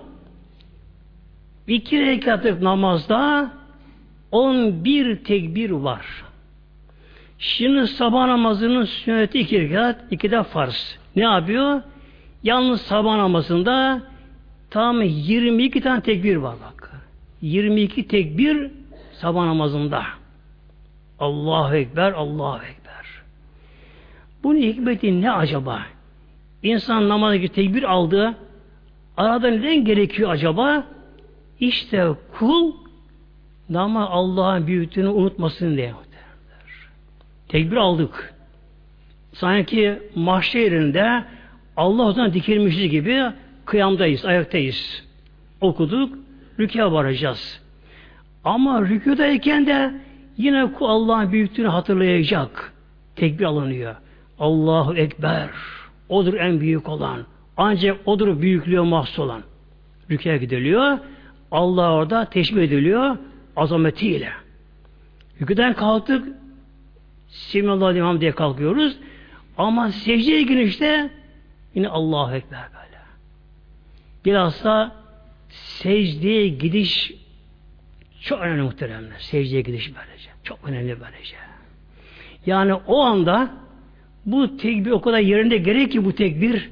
[1.66, 3.50] İki rekatlık namazda
[4.32, 6.06] on bir tekbir var.
[7.38, 10.98] Şimdi sabah namazının sünneti iki rekat, iki de farz.
[11.16, 11.82] Ne yapıyor?
[12.42, 14.02] Yalnız sabah namazında
[14.70, 16.92] tam 22 tane tekbir var bak.
[17.42, 18.70] 22 tekbir
[19.12, 20.02] sabah namazında.
[21.18, 23.06] Allahu Ekber, Allahu Ekber.
[24.42, 25.82] Bunun hikmeti ne acaba?
[26.62, 28.34] İnsan namazdaki tekbir aldı.
[29.16, 30.84] Arada neden gerekiyor acaba?
[31.60, 32.06] İşte
[32.38, 32.72] kul
[33.74, 35.94] ama Allah'ın büyüklüğünü unutmasın diye.
[37.48, 38.34] Tekbir aldık.
[39.32, 41.24] Sanki mahşer yerinde
[41.76, 43.22] Allah o zaman dikilmişiz gibi
[43.64, 45.04] kıyamdayız, ayaktayız.
[45.60, 46.18] Okuduk,
[46.58, 47.60] rükûya varacağız.
[48.44, 49.94] Ama rükûdayken de
[50.36, 52.72] yine Allah'ın büyüklüğünü hatırlayacak.
[53.16, 53.94] Tekbir alınıyor.
[54.38, 55.50] Allahu Ekber.
[56.08, 57.20] Odur en büyük olan.
[57.56, 59.42] Ancak odur büyüklüğü mahsus olan.
[60.10, 60.98] Rükûya gidiliyor.
[61.50, 63.16] Allah orada teşbih ediliyor
[63.56, 64.32] azametiyle.
[65.40, 66.28] Rüküden kalktık
[67.28, 68.96] Simallahu Aleyhi diye kalkıyoruz.
[69.58, 71.10] Ama secdeye girişte
[71.74, 73.02] yine Allahu Ekber böyle.
[74.24, 74.96] Bilhassa
[75.48, 77.12] secdeye gidiş
[78.20, 79.18] çok önemli muhteremler.
[79.18, 80.30] Secdeye gidiş böylece.
[80.44, 81.36] Çok önemli böylece.
[82.46, 83.50] Yani o anda
[84.26, 86.70] bu tekbir o kadar yerinde gerek ki bu tekbir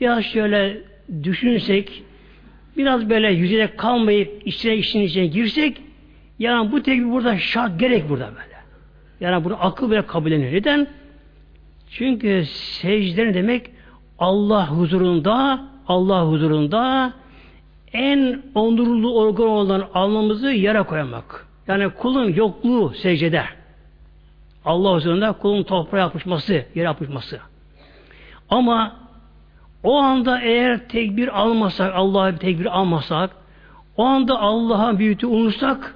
[0.00, 0.80] biraz şöyle
[1.22, 2.02] düşünsek
[2.76, 5.82] biraz böyle yüzeye kalmayıp içine işin içine girsek
[6.38, 8.52] yani bu tekbir burada şart gerek burada böyle.
[9.20, 10.52] Yani bunu akıl bile kabul ediyor.
[10.52, 10.86] Neden?
[11.90, 13.70] Çünkü secde demek
[14.18, 17.12] Allah huzurunda Allah huzurunda
[17.92, 21.46] en onurlu organ olan alnımızı yere koymak.
[21.68, 23.44] Yani kulun yokluğu secdede.
[24.64, 27.40] Allah huzurunda kulun toprağa yapışması, yere yapışması.
[28.50, 29.01] Ama
[29.82, 33.30] o anda eğer tekbir almasak, Allah'a bir tekbir almasak,
[33.96, 35.94] o anda Allah'a büyütü unutsak,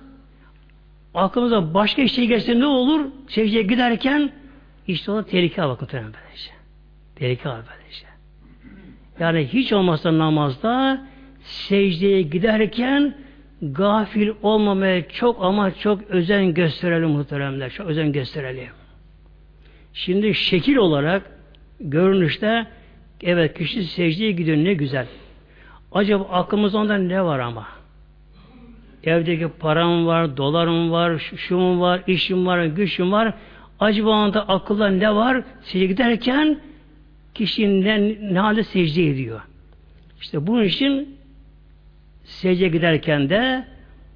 [1.15, 3.07] aklımıza başka bir şey gelse ne olur?
[3.29, 4.31] Secdeye giderken
[4.87, 6.51] işte ona tehlike var bakın böylece.
[7.17, 7.61] Tehlike var.
[9.21, 11.03] Yani hiç olmazsa namazda
[11.43, 13.15] secdeye giderken
[13.63, 17.71] gafil olmamaya çok ama çok özen gösterelim muhteremler.
[17.71, 18.69] Çok özen gösterelim.
[19.93, 21.23] Şimdi şekil olarak
[21.81, 22.67] görünüşte
[23.23, 25.07] evet kişi secdeye gidiyor ne güzel.
[25.93, 27.67] Acaba aklımızda ondan ne var ama?
[29.05, 33.35] Evdeki param var, dolarım var, şum var, işim var, güçüm var.
[33.81, 35.43] Acaba anda akılda ne var?
[35.63, 36.61] Secde giderken
[37.35, 39.41] kişinin ne, halde secde ediyor.
[40.21, 41.17] İşte bunun için
[42.25, 43.65] secde giderken de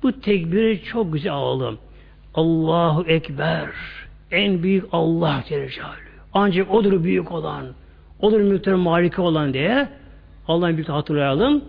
[0.03, 1.79] bu tekbiri çok güzel alalım.
[2.35, 3.69] Allahu Ekber.
[4.31, 5.69] En büyük Allah Celle
[6.35, 7.67] Ancak odur büyük olan,
[8.23, 9.89] odur mülklerin maliki olan diye
[10.49, 11.65] Allah'ın büyük hatırlayalım.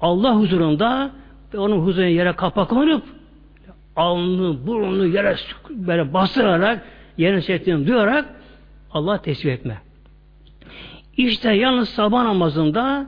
[0.00, 1.10] Allah huzurunda
[1.54, 3.02] ve onun huzuruna yere kapak konup
[3.96, 5.36] alnını, burnunu yere
[5.70, 6.84] böyle bastırarak
[7.16, 8.24] yerin sesini duyarak
[8.92, 9.78] Allah tesbih etme.
[11.16, 13.06] İşte yalnız sabah namazında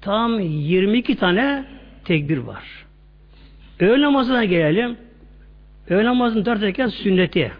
[0.00, 1.64] tam 22 tane
[2.04, 2.64] tekbir var.
[3.80, 4.96] Öğle namazına gelelim.
[5.88, 7.52] Öğle namazının dört rekat sünneti.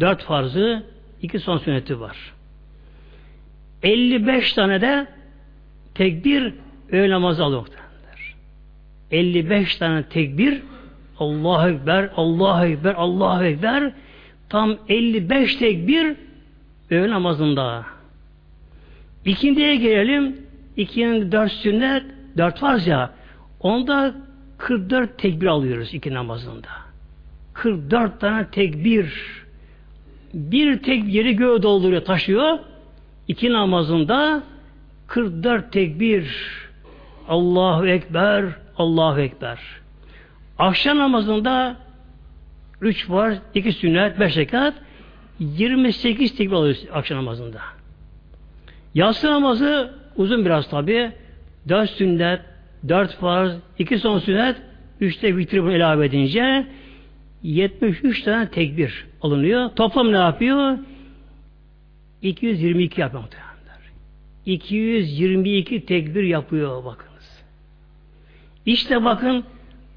[0.00, 0.82] Dört farzı,
[1.22, 2.33] iki son sünneti var.
[3.84, 5.06] 55 tane de
[5.94, 6.54] tekbir
[6.92, 7.66] öğle namazı alıyor.
[9.10, 10.62] 55 tane tekbir
[11.18, 13.92] Allahu Ekber, Allahu Ekber, Allahu Ekber
[14.48, 16.16] tam 55 tekbir
[16.90, 17.84] öğle namazında.
[19.24, 20.36] İkindiye gelelim.
[20.76, 22.02] İkinin dört sünnet,
[22.36, 23.10] dört farz ya.
[23.60, 24.14] Onda
[24.58, 26.68] 44 tekbir alıyoruz iki namazında.
[27.54, 29.14] 44 tane tekbir.
[30.34, 32.58] Bir tekbiri göğe dolduruyor, taşıyor.
[33.28, 34.42] İki namazında
[35.06, 36.36] 44 tekbir.
[37.28, 38.44] Allahu Ekber,
[38.78, 39.58] Allahu Ekber.
[40.58, 41.76] Akşam namazında
[42.80, 44.74] üç var, iki sünnet, beş rekat,
[45.40, 47.60] 28 tekbir alıyoruz akşam namazında.
[48.94, 51.12] Yatsı namazı uzun biraz tabi.
[51.68, 52.40] Dört sünnet,
[52.88, 54.56] dört farz, iki son sünnet,
[55.00, 56.66] üçte vitri bunu ilave edince
[57.42, 59.70] 73 tane tekbir alınıyor.
[59.70, 60.78] Toplam ne yapıyor?
[62.24, 63.80] 222 yapıyor muhtemelenler.
[64.46, 67.44] 222 tekbir yapıyor bakınız.
[68.66, 69.44] İşte bakın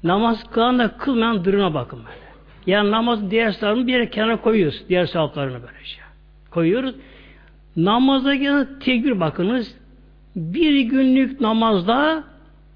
[0.04, 2.28] namaz kılan da kılmayan duruma bakın böyle.
[2.66, 4.82] Yani namaz diğer sevabını bir yere kenara koyuyoruz.
[4.88, 6.00] Diğer sevaplarını böylece.
[6.50, 6.94] Koyuyoruz.
[7.76, 9.74] Namazda gelen tekbir bakınız.
[10.36, 12.24] Bir günlük namazda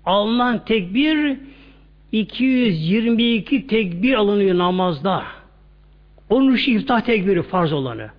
[0.05, 1.37] alınan tekbir
[2.13, 5.23] 222 tekbir alınıyor namazda.
[6.31, 8.11] Onun için iftah tekbiri farz olanı.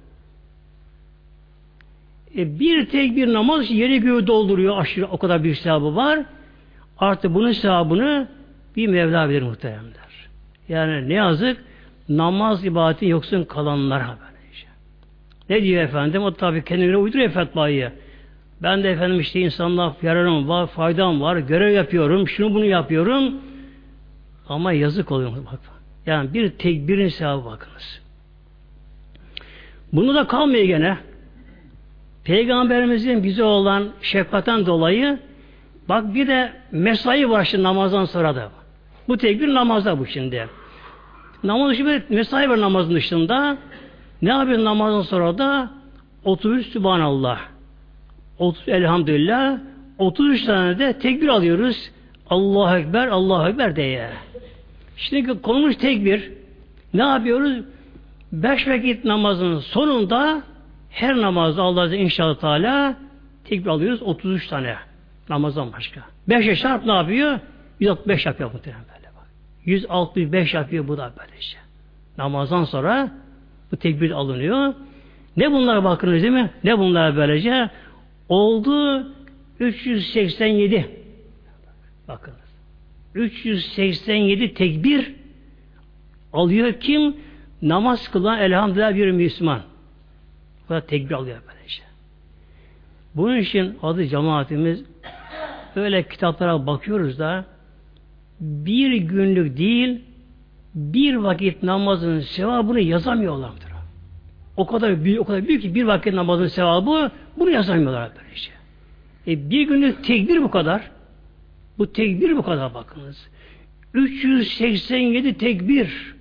[2.37, 4.77] E, bir tekbir namaz yeri göğü dolduruyor.
[4.77, 6.19] Aşırı o kadar bir sevabı var.
[6.97, 8.27] Artık bunun sevabını
[8.75, 10.29] bir Mevla bilir muhteremler.
[10.69, 11.63] Yani ne yazık
[12.09, 14.67] namaz ibadeti yoksun kalanlara böylece.
[15.49, 16.23] Ne diyor efendim?
[16.23, 17.91] O tabi kendine uyduruyor fetbayı.
[18.61, 23.33] Ben de efendim işte insanlar yararım var, faydam var, görev yapıyorum, şunu bunu yapıyorum.
[24.49, 25.31] Ama yazık oluyor.
[25.31, 25.59] Bak.
[26.05, 28.01] Yani bir tekbirin sevabı bakınız.
[29.93, 30.97] Bunu da kalmıyor gene.
[32.23, 35.19] Peygamberimizin bize olan şefkatten dolayı
[35.89, 38.49] bak bir de mesai var şimdi namazdan sonra da.
[39.07, 40.47] Bu tekbir namazda bu şimdi.
[41.43, 43.57] Namaz dışı mesai var namazın dışında.
[44.21, 45.71] Ne yapıyor namazdan sonra da
[46.25, 47.39] 33 Sübhanallah.
[48.39, 49.57] 30 elhamdülillah
[49.97, 51.91] 33 tane de tekbir alıyoruz.
[52.29, 54.09] Allahu Ekber, Allahu Ekber diye.
[54.97, 56.31] Şimdi konumuz tekbir.
[56.93, 57.63] Ne yapıyoruz?
[58.31, 60.43] Beş vakit namazın sonunda
[60.93, 62.97] her namazda Allah'a inşallah Teala
[63.43, 64.75] tekbir alıyoruz 33 tane
[65.29, 66.01] namazdan başka.
[66.29, 67.39] Beşe şarp ne yapıyor?
[67.79, 69.27] 165 yapıyor muhtemelen böyle bak.
[69.65, 71.57] 165 yapıyor bu da böylece.
[72.17, 73.11] Namazdan sonra
[73.71, 74.73] bu tekbir alınıyor.
[75.37, 76.49] Ne bunlara bakınız değil mi?
[76.63, 77.69] Ne bunlar böylece?
[78.29, 79.07] Oldu
[79.59, 80.89] 387.
[82.07, 82.37] Bakınız.
[83.15, 85.13] 387 tekbir
[86.33, 87.15] alıyor kim?
[87.61, 89.72] Namaz kılan elhamdülillah bir Müslüman.
[90.69, 91.83] Bu da tekbir alıyor böylece.
[93.15, 94.83] Bunun için adı cemaatimiz
[95.75, 97.45] öyle kitaplara bakıyoruz da
[98.39, 100.01] bir günlük değil
[100.75, 103.73] bir vakit namazın sevabını yazamıyorlardır.
[104.57, 108.51] O kadar büyük, o kadar büyük ki bir vakit namazın sevabı bunu yazamıyorlar böylece.
[109.27, 110.91] E bir günlük tekbir bu kadar.
[111.77, 113.29] Bu tekbir bu kadar bakınız.
[113.93, 116.15] 387 tekbir.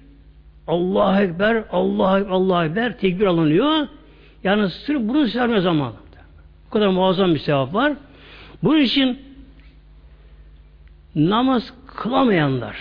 [0.66, 3.88] Allah Ekber, Allah Allah Ekber tekbir alınıyor.
[4.44, 5.92] Yani sırf bunun sevabı zaman.
[6.66, 7.92] Bu kadar muazzam bir sevap var.
[8.62, 9.18] Bunun için
[11.14, 12.76] namaz kılamayanlar,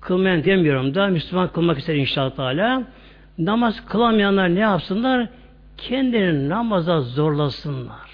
[0.00, 2.82] kılmayan demiyorum da Müslüman kılmak ister inşallah Teala.
[3.38, 5.28] Namaz kılamayanlar ne yapsınlar?
[5.76, 8.08] Kendilerini namaza zorlasınlar.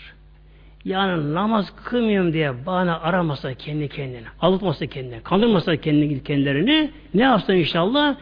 [0.84, 7.52] Yani namaz kılmıyorum diye bana aramasa kendi kendine, alıtmasa kendine, kandırmasa kendi kendilerini ne yapsın
[7.52, 8.16] inşallah?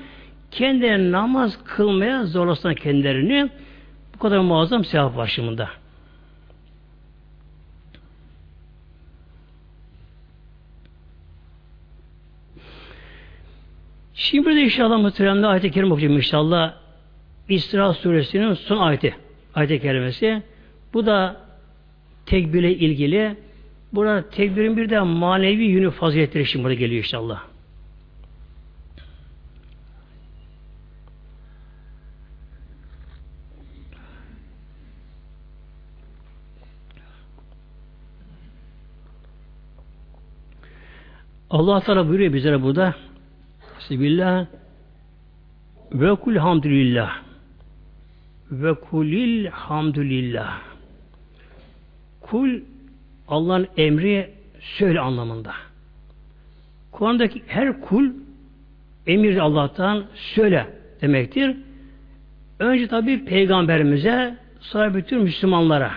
[0.50, 3.50] Kendilerini namaz kılmaya zorlasın kendilerini.
[4.22, 5.68] Kadar muazzam sevap var şimdi.
[14.14, 16.74] Şimdi de inşallah muhteremde ayet-i kerim okuyacağım inşallah.
[17.48, 19.16] İsra suresinin son ayeti.
[19.54, 20.42] Ayet-i kerimesi.
[20.94, 21.36] Bu da
[22.26, 23.36] tekbirle ilgili.
[23.92, 27.51] Burada tekbirin bir de manevi yönü faziletleri şimdi burada geliyor inşallah.
[41.52, 42.94] Allah Teala buyuruyor bizlere burada
[43.78, 44.46] Bismillah
[45.92, 47.10] ve kul hamdülillah
[48.50, 50.60] ve kulil hamdülillah
[52.20, 52.60] kul
[53.28, 55.52] Allah'ın emri söyle anlamında.
[56.92, 58.10] Kur'an'daki her kul
[59.06, 60.66] emir Allah'tan söyle
[61.00, 61.56] demektir.
[62.58, 65.92] Önce tabi peygamberimize sonra bütün Müslümanlara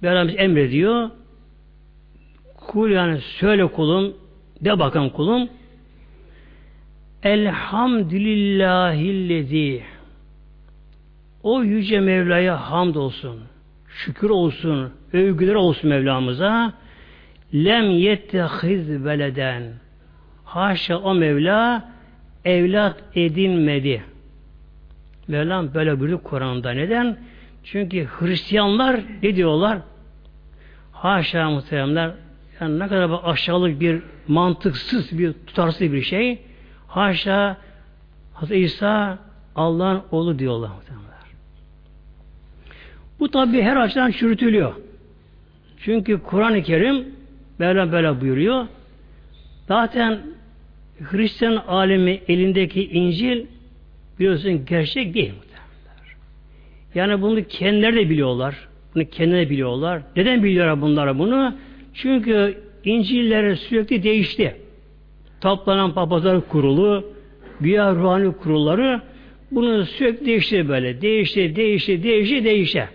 [0.00, 1.10] Peygamberimiz emrediyor.
[2.56, 4.14] Kul yani söyle kulum
[4.60, 5.48] de bakalım kulum
[7.22, 9.82] Elhamdülillahillezi
[11.42, 13.40] o yüce Mevla'ya hamd olsun.
[13.88, 14.92] Şükür olsun.
[15.12, 16.72] Övgüler olsun Mevlamıza.
[17.54, 19.62] Lem yettehiz veleden.
[20.44, 21.88] Haşa o Mevla
[22.44, 24.02] evlat edinmedi.
[25.28, 26.70] Mevlam böyle buyuruyor Kur'an'da.
[26.70, 27.18] Neden?
[27.64, 29.78] Çünkü Hristiyanlar ne diyorlar?
[30.92, 32.10] Haşa muhteremler
[32.60, 36.38] yani ne kadar aşağılık bir mantıksız bir tutarsız bir şey.
[36.88, 37.56] Haşa
[38.34, 39.18] Hazreti İsa
[39.56, 40.70] Allah'ın oğlu diyorlar.
[43.20, 44.74] Bu tabi her açıdan çürütülüyor.
[45.78, 47.04] Çünkü Kur'an-ı Kerim
[47.58, 48.66] böyle böyle buyuruyor.
[49.68, 50.20] Zaten
[51.10, 53.46] Hristiyan alemi elindeki İncil
[54.18, 56.18] biliyorsun gerçek değil muhtemelen.
[56.94, 58.68] Yani bunu kendileri de biliyorlar.
[58.94, 60.02] Bunu kendileri biliyorlar.
[60.16, 61.54] Neden biliyorlar bunlara bunu?
[61.96, 64.56] Çünkü İncil'leri sürekli değişti.
[65.40, 67.04] Toplanan papazlar kurulu,
[67.60, 69.02] güya ruhani kurulları
[69.50, 71.00] bunu sürekli değişti böyle.
[71.00, 72.88] Değişti, değişti, değişti, değişti.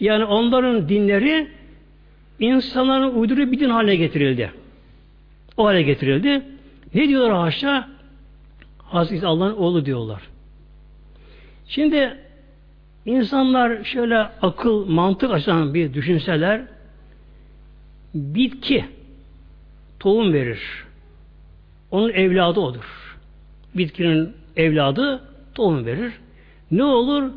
[0.00, 1.48] Yani onların dinleri
[2.38, 4.50] insanların uydurup bir din haline getirildi.
[5.56, 6.42] O hale getirildi.
[6.94, 7.88] Ne diyorlar haşa?
[8.78, 10.22] Hazreti Allah'ın oğlu diyorlar.
[11.66, 12.16] Şimdi
[13.06, 16.77] insanlar şöyle akıl, mantık açısından bir düşünseler
[18.14, 18.84] bitki
[20.00, 20.60] tohum verir.
[21.90, 23.16] Onun evladı odur.
[23.74, 25.22] Bitkinin evladı
[25.54, 26.12] tohum verir.
[26.70, 27.30] Ne olur?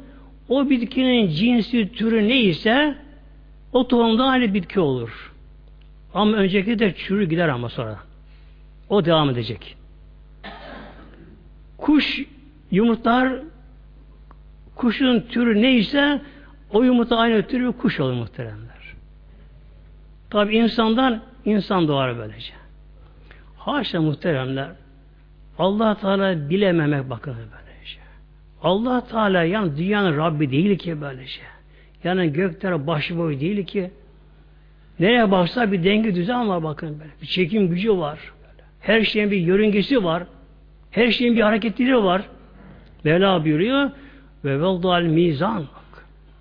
[0.49, 2.95] O bitkinin cinsi, türü neyse
[3.73, 5.31] o tohumda aynı bitki olur.
[6.13, 7.99] Ama önceki de çürü gider ama sonra.
[8.89, 9.77] O devam edecek.
[11.77, 12.25] Kuş
[12.71, 13.33] yumurtlar
[14.75, 16.21] kuşun türü neyse
[16.73, 18.70] o yumurta aynı tür bir kuş olur muhteremler.
[20.31, 22.53] Tabi insandan insan doğar böylece.
[23.57, 24.69] Haşa muhteremler.
[25.57, 27.99] Allah Teala bilememek bakın böylece.
[28.63, 31.41] Allah Teala yani dünyanın Rabbi değil ki böylece.
[32.03, 33.91] Yani gökler başıboy değil ki.
[34.99, 37.11] Nereye baksa bir denge düzen var bakın böyle.
[37.21, 38.19] Bir çekim gücü var.
[38.79, 40.23] Her şeyin bir yörüngesi var.
[40.91, 42.21] Her şeyin bir hareketleri var.
[43.03, 43.91] Mevla buyuruyor
[44.45, 45.65] ve veldal mizan.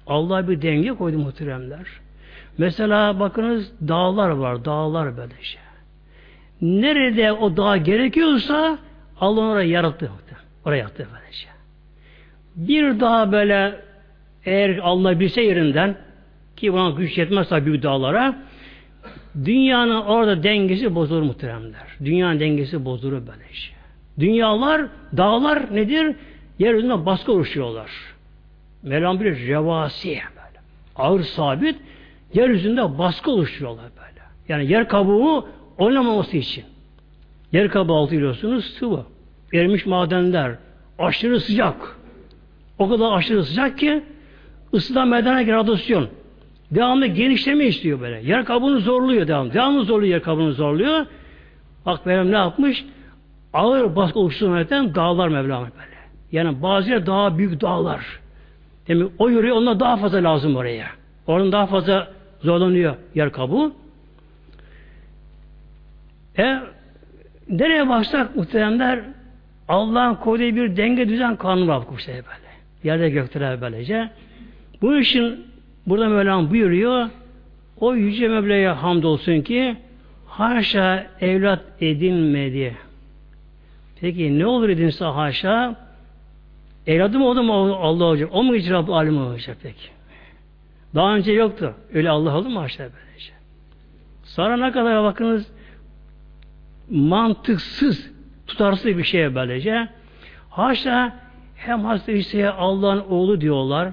[0.06, 1.86] Allah bir denge koydu muhteremler.
[2.58, 4.64] Mesela bakınız dağlar var.
[4.64, 5.60] Dağlar böyle şey.
[6.62, 8.78] Nerede o dağ gerekiyorsa
[9.20, 10.10] Allah oraya yarattı.
[10.64, 11.50] Oraya yarattı böyle şey.
[12.56, 13.80] Bir dağ böyle
[14.44, 15.96] eğer Allah bilse yerinden
[16.56, 18.36] ki buna güç yetmezse büyük dağlara
[19.44, 21.96] dünyanın orada dengesi bozulur muhteremler.
[22.04, 23.74] Dünyanın dengesi bozulur böyle şey.
[24.18, 24.86] Dünyalar,
[25.16, 26.16] dağlar nedir?
[26.58, 27.90] Yeryüzünde baskı oluşuyorlar.
[28.82, 30.60] Mevlam bir revasi böyle.
[30.96, 31.76] Ağır sabit
[32.34, 34.20] yeryüzünde baskı oluşturuyorlar böyle.
[34.48, 36.64] Yani yer kabuğu oynamaması için.
[37.52, 39.04] Yer kabuğu altı biliyorsunuz sıvı.
[39.54, 40.54] Erimiş madenler.
[40.98, 41.96] Aşırı sıcak.
[42.78, 44.02] O kadar aşırı sıcak ki
[44.74, 46.08] ısıdan meydana radyasyon.
[46.70, 48.20] Devamlı genişleme istiyor böyle.
[48.20, 49.52] Yer kabuğunu zorluyor devam.
[49.52, 51.06] Devamlı zorluyor yer kabuğunu zorluyor.
[51.86, 52.84] Bak benim ne yapmış?
[53.52, 56.00] Ağır baskı oluşturmaktan dağlar Mevlam böyle.
[56.32, 58.20] Yani bazı daha büyük dağlar.
[58.88, 60.86] Demek o yürüyor ona daha fazla lazım oraya.
[61.26, 62.08] Oradan daha fazla
[62.42, 63.72] zorlanıyor yer kabuğu.
[66.38, 66.60] E,
[67.48, 69.00] nereye baksak muhteremler
[69.68, 72.50] Allah'ın koyduğu bir denge düzen kanunu var bu şey böyle.
[72.84, 74.10] Yerde gökte böylece.
[74.82, 75.46] Bu işin
[75.86, 77.10] burada Mevlam buyuruyor
[77.80, 79.76] o yüce Mevla'ya hamdolsun ki
[80.26, 82.76] haşa evlat edinmedi.
[84.00, 85.76] Peki ne olur edinse haşa
[86.86, 88.30] evladı mı oldu mu Allah olacak?
[88.32, 89.99] O mu icra alim olacak peki?
[90.94, 91.74] Daha önce yoktu.
[91.94, 93.32] Öyle Allah oldu mu haşa böylece?
[94.24, 95.52] Sonra ne kadar bakınız
[96.90, 98.10] mantıksız,
[98.46, 99.88] tutarsız bir şeye böylece.
[100.50, 101.16] Haşa
[101.56, 103.88] hem Hazreti İsa'ya Allah'ın oğlu diyorlar.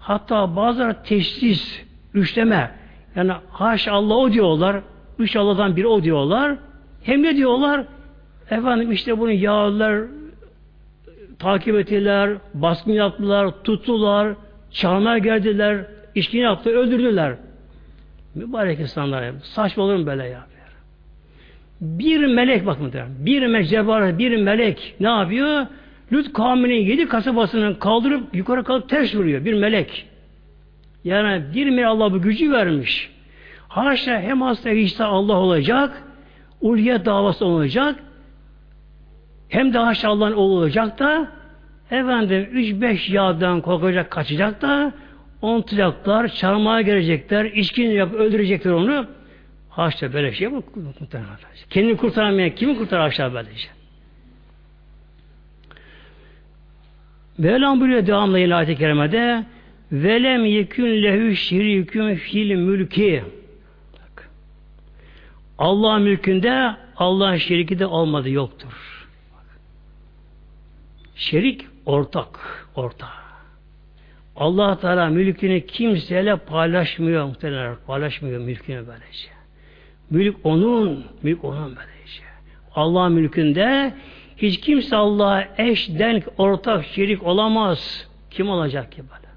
[0.00, 1.82] Hatta bazıları teşhis,
[2.14, 2.70] üçleme.
[3.16, 4.80] Yani haşa Allah o diyorlar.
[5.18, 6.56] Üç Allah'dan biri o diyorlar.
[7.02, 7.84] Hem ne diyorlar?
[8.50, 10.00] Efendim işte bunu yağlar
[11.38, 14.34] takip ettiler, baskın yaptılar, tuttular,
[14.70, 17.34] çağına geldiler, içkini yaptı, öldürdüler.
[18.34, 19.32] Mübarek insanlar.
[19.42, 20.46] Saçma olur mu böyle ya?
[21.80, 25.66] Bir melek bakın bir melek, bir melek ne yapıyor?
[26.12, 29.44] Lut kavminin yedi kasabasını kaldırıp yukarı kalıp ters vuruyor.
[29.44, 30.06] Bir melek.
[31.04, 33.10] Yani bir melek Allah bu gücü vermiş.
[33.68, 36.02] Haşa hem hasta işte Allah olacak,
[36.60, 37.96] ulviye davası olacak,
[39.48, 41.28] hem de haşa Allah'ın oğlu olacak da
[41.90, 44.92] efendim üç beş yağdan korkacak, kaçacak da
[45.42, 49.06] onu tutacaklar, çarmıha gelecekler, içkini yap, öldürecekler onu.
[49.70, 50.62] Haşa böyle şey mi?
[51.70, 53.56] Kendini kurtaramayan kimi kurtar aşağı böylece?
[53.56, 53.70] Şey?
[57.38, 59.44] Mevlam buyuruyor devamlı yine ayet-i kerimede
[59.92, 63.22] velem yekün lehü şirikün fil mülki
[65.58, 69.06] Allah mülkünde Allah şeriki de olmadı yoktur.
[71.14, 73.19] Şerik ortak, ortak.
[74.40, 77.76] Allah Teala mülkünü kimseyle paylaşmıyor muhtemelen.
[77.86, 79.28] Paylaşmıyor mülkünü böylece.
[80.10, 82.22] Mülk onun, mülk onun böylece.
[82.74, 83.94] Allah mülkünde
[84.36, 88.08] hiç kimse Allah'a eş, denk, ortak, şerik olamaz.
[88.30, 89.30] Kim olacak ki böyle?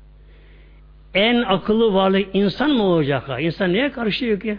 [1.28, 3.30] En akıllı varlık insan mı olacak?
[3.30, 3.40] Ha?
[3.40, 4.58] İnsan neye karışıyor ki?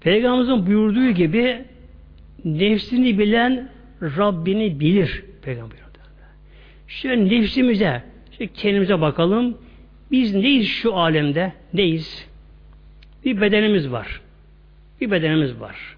[0.00, 1.64] Peygamberimizin buyurduğu gibi
[2.44, 3.70] nefsini bilen
[4.02, 5.24] Rabbini bilir.
[5.42, 5.83] Peygamber.
[6.88, 8.02] Şöyle nefsimize,
[8.38, 9.58] şöyle kendimize bakalım.
[10.10, 11.52] Biz neyiz şu alemde?
[11.74, 12.26] Neyiz?
[13.24, 14.20] Bir bedenimiz var.
[15.00, 15.96] Bir bedenimiz var.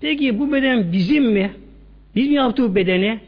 [0.00, 1.50] Peki bu beden bizim mi?
[2.16, 3.20] Biz mi yaptık bu bedeni?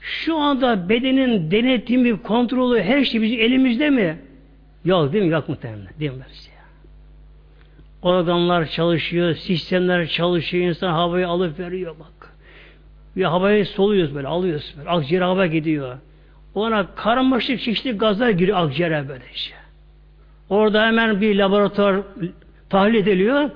[0.00, 4.18] Şu anda bedenin denetimi, kontrolü, her şey bizim elimizde mi?
[4.84, 5.30] Yok değil mi?
[5.30, 5.88] Yok muhtemelen.
[6.00, 6.24] Değil mi?
[8.02, 12.12] Organlar çalışıyor, sistemler çalışıyor, insan havayı alıp veriyor bak.
[13.16, 14.90] Bir havayı soluyoruz böyle, alıyoruz böyle.
[14.90, 15.98] Akciğer hava gidiyor.
[16.54, 19.54] Ona karmaşık çeşitli gazlar giriyor akciğere böyle işte.
[20.48, 22.00] Orada hemen bir laboratuvar
[22.70, 23.50] tahlil ediliyor.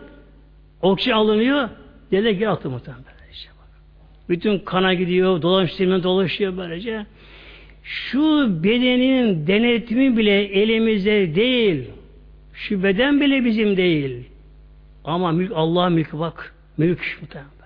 [0.83, 1.69] Oksijen alınıyor.
[2.11, 3.49] Dele geri atıyor muhtemelen böylece.
[4.29, 7.07] Bütün kana gidiyor, dolaştırma dolaşıyor böylece.
[7.83, 11.91] Şu bedenin denetimi bile elimizde değil.
[12.55, 14.29] Şu beden bile bizim değil.
[15.05, 16.55] Ama mülk Allah'a mülkü bak.
[16.77, 17.58] Mülk muhtemelen.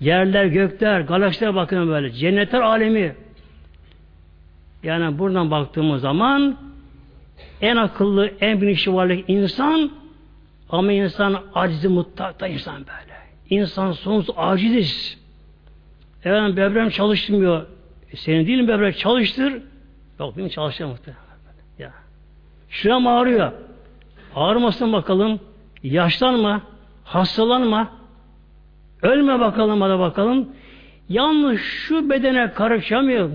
[0.00, 2.10] Yerler, gökler, galaksiler bakın böyle.
[2.12, 3.14] Cennetler alemi.
[4.82, 6.56] Yani buradan baktığımız zaman
[7.60, 9.90] en akıllı, en bilinçli varlık insan
[10.70, 13.20] ama insan acizi mutlakta insan böyle.
[13.50, 15.18] İnsan sonsuz aciziz.
[16.24, 17.66] Efendim böbreğim çalışmıyor.
[18.12, 19.62] E senin değil mi böbrek çalıştır?
[20.20, 20.98] Yok benim çalışıyor.
[21.78, 21.92] Ya.
[22.68, 23.52] Şuram ağrıyor.
[24.34, 25.40] Ağrımasın bakalım.
[25.82, 26.62] Yaşlanma.
[27.04, 27.99] Hastalanma.
[29.02, 30.48] Ölme bakalım hadi bakalım.
[31.08, 33.30] Yalnız şu bedene karışamıyor.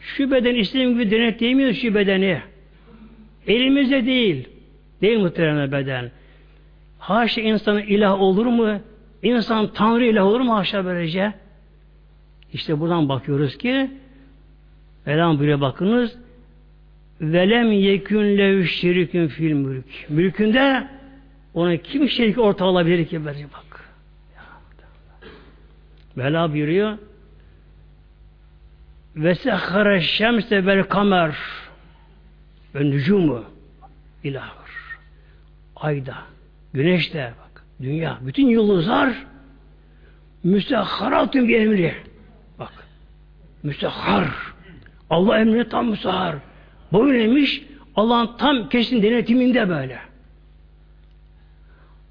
[0.00, 2.40] Şu beden istediğim gibi denetleyemiyor şu bedeni.
[3.46, 4.48] Elimizde değil.
[5.02, 6.10] Değil muhtemelen beden.
[6.98, 8.80] Haşa insanın ilah olur mu?
[9.22, 11.32] İnsan Tanrı ilah olur mu haşa böylece?
[12.52, 13.90] İşte buradan bakıyoruz ki
[15.06, 16.18] Velam buyuruyor bakınız
[17.20, 19.84] velem yekün lev şirikün fil mülk.
[20.08, 20.88] Mülkünde
[21.54, 23.73] ona kim şerik ortağı olabilir ki böyle bak.
[26.16, 26.98] Vela buyuruyor
[29.16, 31.36] ve sehhara şemse vel kamer
[32.74, 33.44] ve nücumu
[34.24, 34.70] ilahır.
[35.76, 36.16] Ayda,
[36.72, 39.26] güneşte bak, dünya, bütün yıldızlar
[40.44, 41.94] müstehharatun bir emri.
[42.58, 42.72] Bak,
[43.62, 44.28] müstehhar.
[45.10, 46.36] Allah emrine tam müstehhar.
[46.92, 47.62] Bu neymiş?
[47.96, 49.98] Allah'ın tam kesin denetiminde böyle.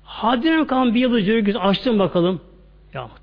[0.03, 2.41] Hadine kalan bir yıldız yörgüsü açtım bakalım.
[2.93, 3.22] Ya muhteremler.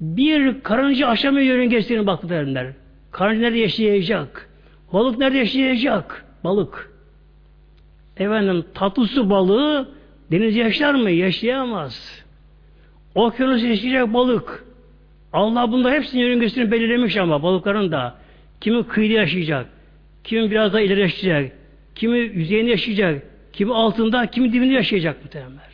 [0.00, 2.66] Bir karınca aşamıyor yörüngesine baktılar.
[3.10, 4.48] Karınca nerede yaşayacak?
[4.92, 6.24] Balık nerede yaşayacak?
[6.44, 6.90] Balık.
[8.16, 9.88] Efendim tatlı su balığı
[10.30, 11.10] deniz yaşar mı?
[11.10, 12.24] Yaşayamaz.
[13.14, 14.64] Okyanus yaşayacak balık.
[15.32, 18.14] Allah bunda hepsinin yörüngesini belirlemiş ama balıkların da.
[18.60, 19.66] Kimi kıyıda yaşayacak,
[20.24, 21.52] kimi biraz daha ileri yaşayacak,
[21.94, 23.22] kimi yüzeyinde yaşayacak,
[23.52, 25.69] kimi altında, kimi dibinde yaşayacak muhtemelenler.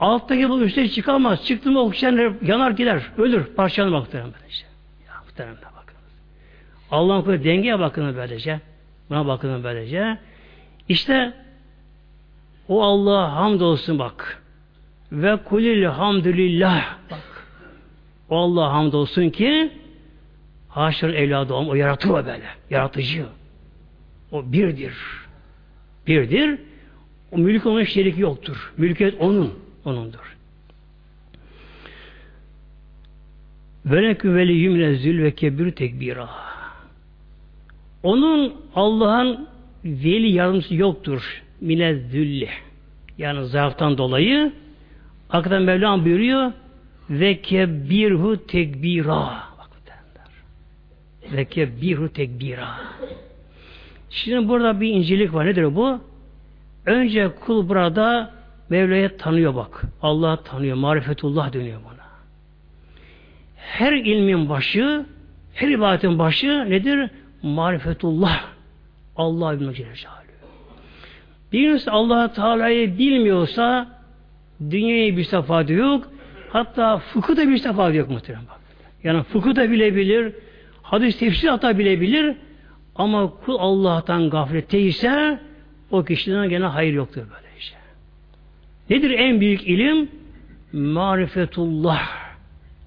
[0.00, 1.44] Alttaki bu üstte çıkamaz.
[1.44, 3.02] Çıktı mı oksijen yanar gider.
[3.18, 3.44] Ölür.
[3.44, 4.64] Parçalanır muhtemelen böylece.
[5.06, 5.96] Ya muhtemelen bakın.
[6.90, 8.60] Allah'ın koyduğu dengeye bakın böylece.
[9.10, 10.18] Buna bakın böylece.
[10.88, 11.34] İşte
[12.68, 14.42] o Allah'a hamdolsun bak.
[15.12, 17.46] Ve kulil hamdülillah bak.
[18.30, 19.72] O Allah'a hamdolsun ki
[20.68, 22.44] haşır evladı o yaratıyor böyle.
[22.70, 23.26] Yaratıcı.
[24.32, 24.94] O birdir.
[26.06, 26.58] Birdir.
[27.32, 28.72] O mülk onun şeriki yoktur.
[28.76, 29.65] Mülkiyet onun.
[29.86, 30.36] Onundur.
[33.86, 36.28] Velekü veliyyüm lezzül ve kebir tekbira.
[38.02, 39.48] Onun Allah'ın
[39.84, 41.42] veli yardımcısı yoktur.
[41.60, 42.48] Minezzülli.
[43.18, 44.52] Yani zaaftan dolayı
[45.28, 46.52] Hakikaten Mevlam buyuruyor
[47.10, 49.46] ve kebirhu tekbira.
[51.32, 52.68] Ve kebirhu tekbira.
[54.10, 55.46] Şimdi burada bir incelik var.
[55.46, 56.00] Nedir bu?
[56.86, 58.35] Önce kul burada
[58.70, 59.82] Mevla'yı tanıyor bak.
[60.02, 60.76] Allah tanıyor.
[60.76, 62.06] Marifetullah dönüyor buna.
[63.56, 65.06] Her ilmin başı,
[65.54, 67.10] her ibadetin başı nedir?
[67.42, 68.44] Marifetullah.
[69.16, 69.86] Allah bilmek
[71.52, 73.88] Bir insan allah Teala'yı bilmiyorsa
[74.70, 76.08] dünyaya bir sefadı yok.
[76.50, 78.46] Hatta fıkıh da bir sefadı yok muhtemelen.
[78.46, 78.60] Bak.
[79.04, 80.32] Yani fıkıh da bilebilir,
[80.82, 82.36] hadis tefsir hatta bilebilir
[82.94, 85.40] ama kul Allah'tan gaflette ise
[85.90, 87.45] o kişiden gene hayır yoktur böyle.
[88.90, 90.10] Nedir en büyük ilim?
[90.72, 92.08] Marifetullah.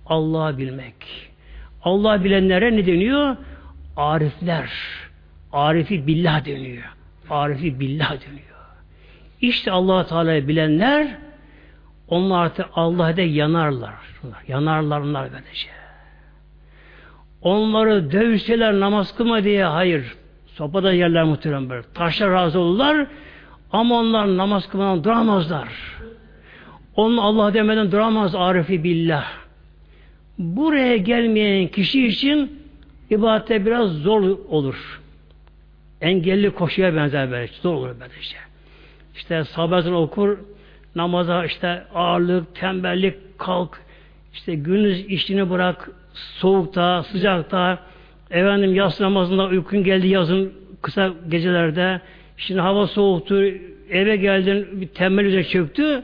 [0.05, 0.95] Allah'ı bilmek.
[1.83, 3.35] Allah bilenlere ne deniyor?
[3.97, 4.71] Arifler.
[5.53, 6.95] Arifi billah deniyor.
[7.29, 8.49] Arifi billah deniyor.
[9.41, 11.17] İşte allah Teala'yı bilenler
[12.07, 13.93] onlar artık Allah'da yanarlar.
[14.47, 15.69] Yanarlar onlar böylece.
[17.41, 20.15] Onları dövseler namaz kılma diye hayır.
[20.47, 21.83] Sopada yerler muhterem böyle.
[21.93, 23.07] Taşla razı olurlar
[23.71, 25.69] ama onlar namaz kılmadan duramazlar.
[26.95, 29.25] Onun Allah demeden duramaz arifi billah.
[30.37, 32.59] Buraya gelmeyen kişi için
[33.09, 35.01] ibadete biraz zor olur.
[36.01, 37.47] Engelli koşuya benzer böyle.
[37.61, 38.37] Zor olur böylece.
[39.15, 40.37] İşte sabahın okur,
[40.95, 43.81] namaza işte ağırlık, tembellik, kalk,
[44.33, 47.79] işte gündüz işini bırak, soğukta, sıcakta,
[48.31, 52.01] efendim yas namazında uykun geldi yazın kısa gecelerde,
[52.39, 53.43] şimdi hava soğuktu,
[53.89, 56.03] eve geldin, bir tembel üzere çöktü,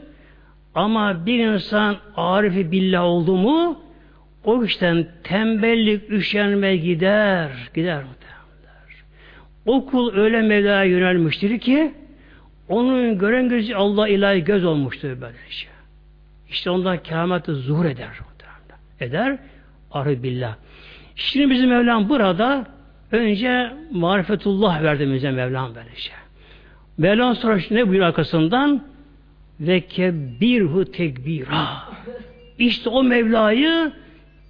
[0.74, 3.80] ama bir insan arifi billah oldu mu,
[4.44, 8.36] o işten tembellik, üşenme gider, gider muhtemelen.
[9.66, 11.92] O kul öyle Mevla'ya yönelmiştir ki,
[12.68, 15.70] onun gören gözü Allah ilahi göz olmuştur böyle şey.
[16.50, 18.08] İşte ondan kâhmet zuhur eder.
[19.00, 19.38] Eder.
[19.92, 20.54] Arı billah.
[21.16, 22.66] Şimdi bizim Mevlam burada
[23.12, 26.14] önce marifetullah verdi bize Mevlam böyle şey.
[26.98, 28.84] Mevlam sonra ne buyur arkasından?
[29.60, 31.82] Ve kebirhu tekbira.
[32.58, 33.92] İşte o Mevla'yı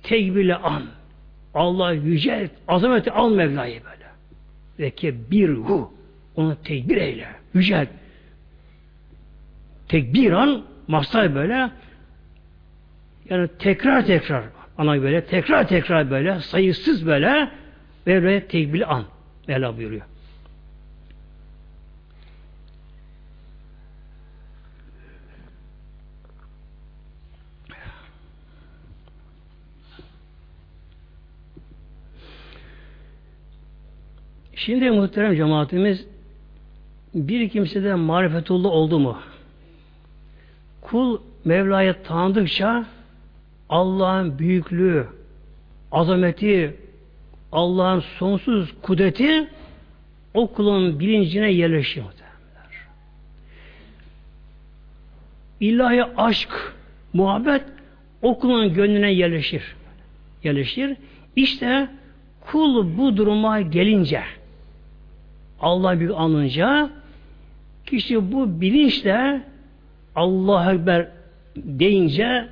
[0.03, 0.83] tekbirle an.
[1.55, 4.07] Allah yüce, azameti al Mevla'yı böyle.
[4.79, 5.93] Ve kebirhu.
[6.37, 7.27] Onu tekbir eyle.
[7.55, 7.89] Yücelt
[9.89, 11.71] tekbir an masal böyle
[13.31, 14.45] yani tekrar tekrar
[14.79, 17.49] ana böyle tekrar tekrar böyle sayısız böyle
[18.07, 19.05] böyle tekbir an
[19.49, 20.03] Mevla buyuruyor.
[34.67, 36.07] Şimdi muhterem cemaatimiz
[37.15, 39.19] bir kimsede marifetullah oldu mu?
[40.81, 42.87] Kul Mevla'yı tanıdıkça
[43.69, 45.07] Allah'ın büyüklüğü,
[45.93, 46.77] azameti,
[47.53, 49.49] Allah'ın sonsuz kudreti
[50.35, 52.07] o kulun bilincine yerleşiyor.
[55.61, 56.75] İlahi aşk,
[57.13, 57.63] muhabbet
[58.23, 59.77] o kulun gönlüne yerleşir.
[60.45, 60.97] Yerleşir.
[61.37, 61.89] İşte
[62.41, 64.23] kul bu duruma gelince
[65.61, 66.91] Allah bir anınca
[67.87, 69.43] kişi bu bilinçle
[70.15, 71.09] Allah Ekber
[71.57, 72.49] deyince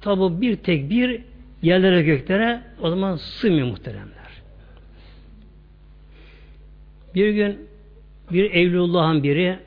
[0.00, 1.20] tabi bir tek bir
[1.62, 4.10] yerlere göklere o zaman sığmıyor muhteremler.
[7.14, 7.58] Bir gün
[8.30, 9.58] bir Evliyullah'ın biri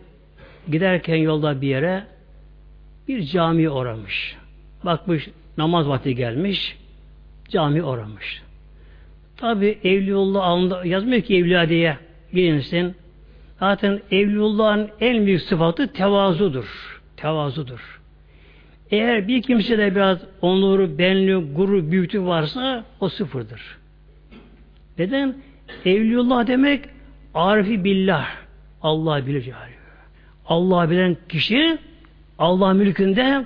[0.71, 2.03] giderken yolda bir yere
[3.07, 4.35] bir cami uğramış.
[4.85, 6.77] Bakmış namaz vakti gelmiş
[7.49, 8.41] cami uğramış.
[9.37, 11.97] Tabi Evliyullah alında yazmıyor ki Evliya diye
[12.35, 12.95] bilinsin.
[13.59, 17.99] Zaten Evliyullah'ın en büyük sıfatı tevazudur tevazudur.
[18.91, 23.77] Eğer bir kimse de biraz onuru, benliği, gurur, büyüklük varsa o sıfırdır.
[24.97, 25.35] Neden?
[25.85, 26.85] Evliyullah demek
[27.33, 28.27] arifi billah.
[28.81, 29.49] Allah bilir
[30.45, 31.77] Allah bilen kişi
[32.39, 33.45] Allah mülkünde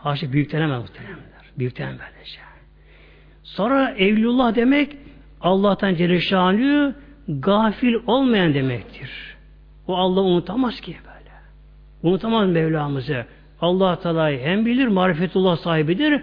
[0.00, 1.44] haşa büyüklenemez muhtemelenler.
[1.58, 2.38] Büyüklenemez böylece.
[3.42, 4.96] Sonra evliyullah demek
[5.40, 6.20] Allah'tan Celle
[7.38, 9.36] gafil olmayan demektir.
[9.86, 10.96] O Allah unutamaz ki.
[12.02, 13.24] Unutamaz Mevlamızı.
[13.60, 16.22] Allah Teala'yı hem bilir, marifetullah sahibidir,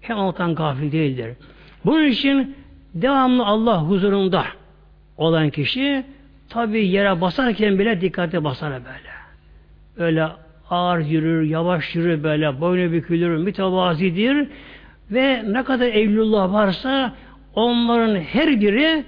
[0.00, 1.36] hem Allah'tan gafil değildir.
[1.84, 2.56] Bunun için
[2.94, 4.44] devamlı Allah huzurunda
[5.16, 6.04] olan kişi
[6.48, 9.12] tabi yere basarken bile dikkate basar böyle.
[9.96, 10.26] Öyle
[10.70, 14.48] ağır yürür, yavaş yürür böyle, boynu bükülür, mütevazidir
[15.10, 17.14] ve ne kadar evlullah varsa
[17.54, 19.04] onların her biri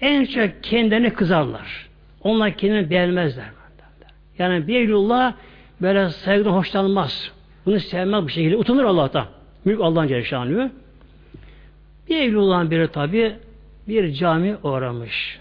[0.00, 1.88] en çok kendini kızarlar.
[2.22, 3.46] Onlar kendini beğenmezler.
[4.38, 5.34] Yani bir evlullah
[5.82, 7.32] böyle saygıdan hoşlanmaz.
[7.66, 8.56] Bunu sevmez bir şekilde.
[8.56, 9.26] Utanır Allah'tan.
[9.64, 10.70] Mülk Allah'ın Celle
[12.08, 13.36] Bir evli olan biri tabi
[13.88, 15.40] bir cami uğramış.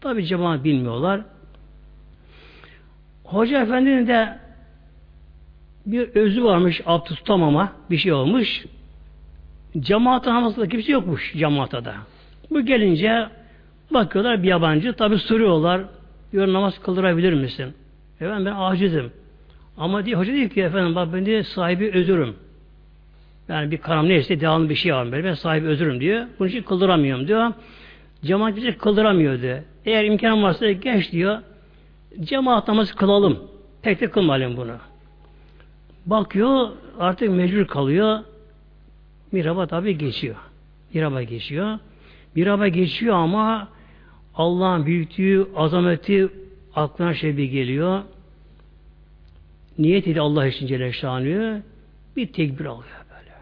[0.00, 1.20] Tabi cemaat bilmiyorlar.
[3.24, 4.38] Hoca Efendi'nin de
[5.86, 8.64] bir özü varmış, abdest tutamama bir şey olmuş.
[9.78, 11.94] Cemaatın namazında kimse yokmuş cemaata.
[12.50, 13.28] Bu gelince
[13.90, 15.80] bakıyorlar bir yabancı, tabi soruyorlar.
[16.32, 17.74] Diyor namaz kıldırabilir misin?
[18.20, 19.12] Efendim ben acizim.
[19.78, 22.36] Ama diye hoca diyor ki efendim bak ben de sahibi özürüm.
[23.48, 25.12] Yani bir karam neyse devamlı bir şey var.
[25.12, 26.26] Ben sahibi özürüm diyor.
[26.38, 27.52] Bunun için kıldıramıyorum diyor.
[28.24, 29.58] Cemaat bize kıldıramıyor diyor.
[29.84, 31.38] Eğer imkan varsa geç diyor.
[32.20, 33.38] Cemaat namazı kılalım.
[33.82, 34.76] Tek tek kılmayalım bunu.
[36.06, 36.68] Bakıyor
[36.98, 38.18] artık mecbur kalıyor.
[39.32, 40.36] Miraba tabi geçiyor.
[40.94, 41.78] Miraba geçiyor.
[42.34, 43.68] Miraba geçiyor ama
[44.38, 46.28] Allah'ın büyüklüğü, azameti
[46.74, 48.02] aklına şey bir geliyor.
[49.78, 51.62] Niyet ediyor Allah için Celle Şanlı
[52.16, 53.32] bir tekbir alıyor böyle.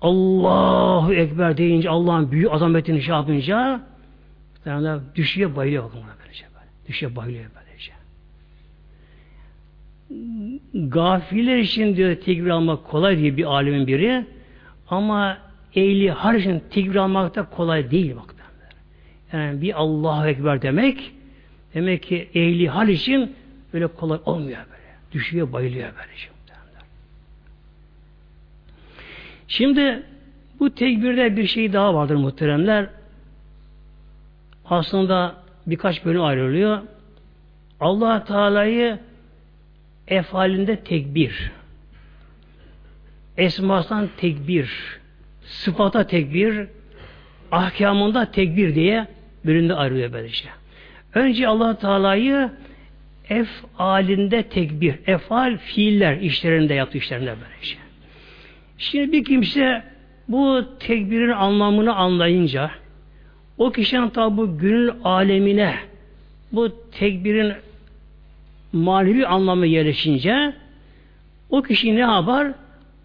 [0.00, 3.80] Allahu Ekber deyince Allah'ın büyük azametini şey yapınca
[4.66, 6.88] yani düşüyor bayılıyor bakın böylece böyle.
[6.88, 7.92] Düşüyor bayılıyor böylece.
[10.88, 14.26] Gafiller için diyor tekbir almak kolay diye bir alimin biri
[14.88, 15.38] ama
[15.74, 18.33] ehli har için tekbir almak da kolay değil bak.
[19.34, 21.12] Yani bir Allahu Ekber demek
[21.74, 23.36] demek ki ehli hal için
[23.72, 24.82] böyle kolay olmuyor böyle.
[25.12, 26.16] Düşüyor, bayılıyor böyle.
[26.16, 26.34] Şimdi,
[29.48, 30.02] şimdi
[30.60, 32.86] bu tekbirde bir şey daha vardır muhteremler.
[34.64, 35.34] Aslında
[35.66, 36.82] birkaç bölüm ayrılıyor.
[37.80, 38.98] Allah Teala'yı
[40.08, 41.52] efalinde tekbir,
[43.36, 44.98] esmasından tekbir,
[45.44, 46.68] sıfata tekbir,
[47.52, 49.06] ahkamında tekbir diye
[49.46, 50.48] bölümde ayrılıyor böylece.
[51.14, 52.50] Önce allah Teala'yı
[53.28, 57.76] efalinde tekbir, efal fiiller işlerinde yaptığı işlerinde böylece.
[58.78, 59.82] Şimdi bir kimse
[60.28, 62.70] bu tekbirin anlamını anlayınca
[63.58, 65.74] o kişinin tabi bu gönül alemine
[66.52, 67.52] bu tekbirin
[68.72, 70.52] manevi anlamı yerleşince
[71.50, 72.52] o kişi ne yapar?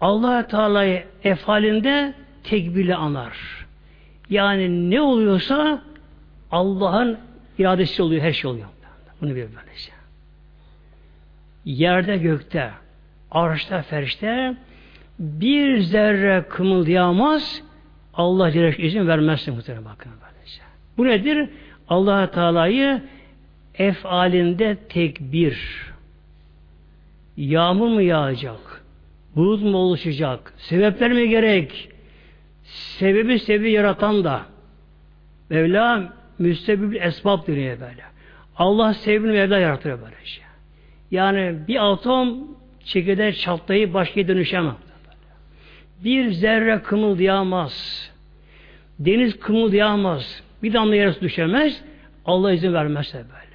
[0.00, 2.14] allah Teala'yı efalinde
[2.44, 3.66] tekbirle anar.
[4.30, 5.82] Yani ne oluyorsa
[6.50, 7.18] Allah'ın
[7.58, 8.66] iradesi oluyor, her şey oluyor.
[9.20, 9.92] Bunu bir böylece.
[11.64, 12.70] Yerde, gökte,
[13.30, 14.56] arşta, ferişte
[15.18, 17.62] bir zerre kımıldayamaz
[18.14, 20.62] Allah Celle izin vermezsin muhtemelen bakın böylece.
[20.98, 21.48] Bu nedir?
[21.88, 23.02] allah Teala'yı
[23.74, 25.86] efalinde tekbir.
[27.36, 28.84] Yağmur mu yağacak?
[29.36, 30.54] Bulut mu oluşacak?
[30.56, 31.88] Sebepler mi gerek?
[32.64, 34.42] Sebebi sebebi yaratan da
[35.50, 38.02] Mevla müstebib esbab deniyor böyle.
[38.56, 40.44] Allah sevgini Mevla yaratıyor böyle şey.
[41.10, 42.38] Yani bir atom
[42.84, 44.74] çekirdeği çatlayıp başka dönüşemez.
[46.04, 48.10] Bir zerre kımıldayamaz.
[48.98, 50.42] Deniz kımıldayamaz.
[50.62, 51.82] Bir damla yarısı düşemez.
[52.26, 53.50] Allah izin vermezse böyle.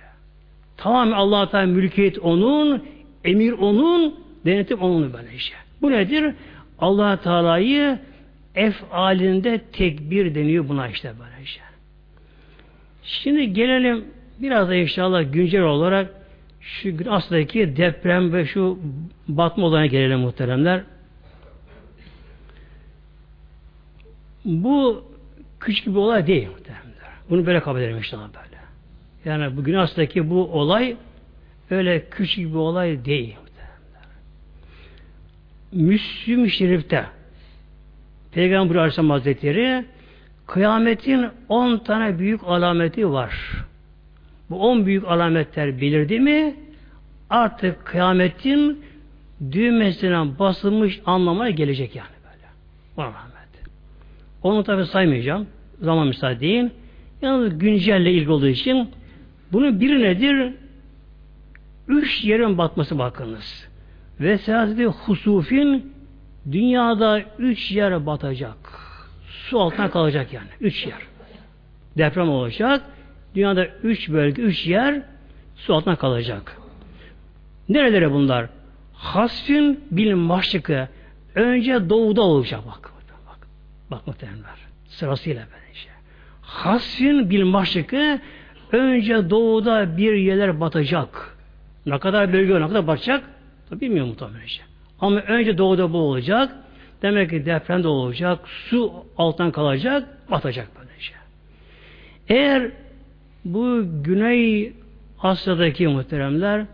[0.77, 2.83] Tamamen Allah Teala mülkiyet onun,
[3.23, 5.57] emir onun, denetim onun böyle şey.
[5.81, 6.33] Bu nedir?
[6.79, 7.99] Allah Teala'yı
[8.55, 11.63] efalinde tekbir deniyor buna işte böyle şey.
[13.05, 14.05] Şimdi gelelim
[14.39, 16.13] biraz da inşallah güncel olarak
[16.59, 18.79] şu aslındaki deprem ve şu
[19.27, 20.83] batma olayına gelelim muhteremler.
[24.45, 25.05] Bu
[25.59, 26.85] küçük bir olay değil muhteremler.
[27.29, 28.61] Bunu böyle kabul edelim inşallah böyle.
[29.25, 30.95] Yani bugün aslındaki bu olay
[31.69, 33.35] öyle küçük bir olay değil.
[35.71, 37.05] Müslüm Şerif'te
[38.31, 39.85] Peygamber Aleyhisselam Hazretleri
[40.47, 43.51] Kıyametin on tane büyük alameti var.
[44.49, 46.55] Bu on büyük alametler belirdi mi
[47.29, 48.83] artık kıyametin
[49.51, 52.47] düğmesine basılmış anlamına gelecek yani böyle.
[52.97, 53.15] Bu alamet.
[54.43, 55.47] Onu tabi saymayacağım.
[55.81, 56.69] Zaman müsaade değil.
[57.21, 58.89] Yalnız güncelle ilgili olduğu için
[59.51, 60.53] bunun biri nedir?
[61.87, 63.67] Üç yerin batması bakınız.
[64.19, 65.93] Ve seyaseti husufin
[66.51, 68.84] dünyada üç yer batacak
[69.49, 70.47] su altına kalacak yani.
[70.61, 70.99] Üç yer.
[71.97, 72.81] Deprem olacak.
[73.35, 75.01] Dünyada üç bölge, üç yer
[75.55, 76.57] su altına kalacak.
[77.69, 78.49] Nerelere bunlar?
[78.93, 80.87] Hasfin bil maşrıkı
[81.35, 82.91] önce doğuda olacak bak.
[83.27, 83.47] Bak,
[83.91, 84.55] bak muhtemelenler.
[84.87, 85.89] Sırasıyla böylece.
[86.41, 88.19] Hasfin bil maşrıkı
[88.71, 91.37] önce doğuda bir yerler batacak.
[91.85, 93.23] Ne kadar bölge ne kadar batacak?
[93.69, 94.47] Tabi bilmiyorum muhtemelen.
[94.99, 96.55] Ama önce doğuda bu olacak.
[97.01, 101.13] Demek ki deprem de olacak, su alttan kalacak, batacak böylece.
[102.29, 102.71] Eğer
[103.45, 104.73] bu Güney
[105.19, 106.65] Asya'daki muhteremler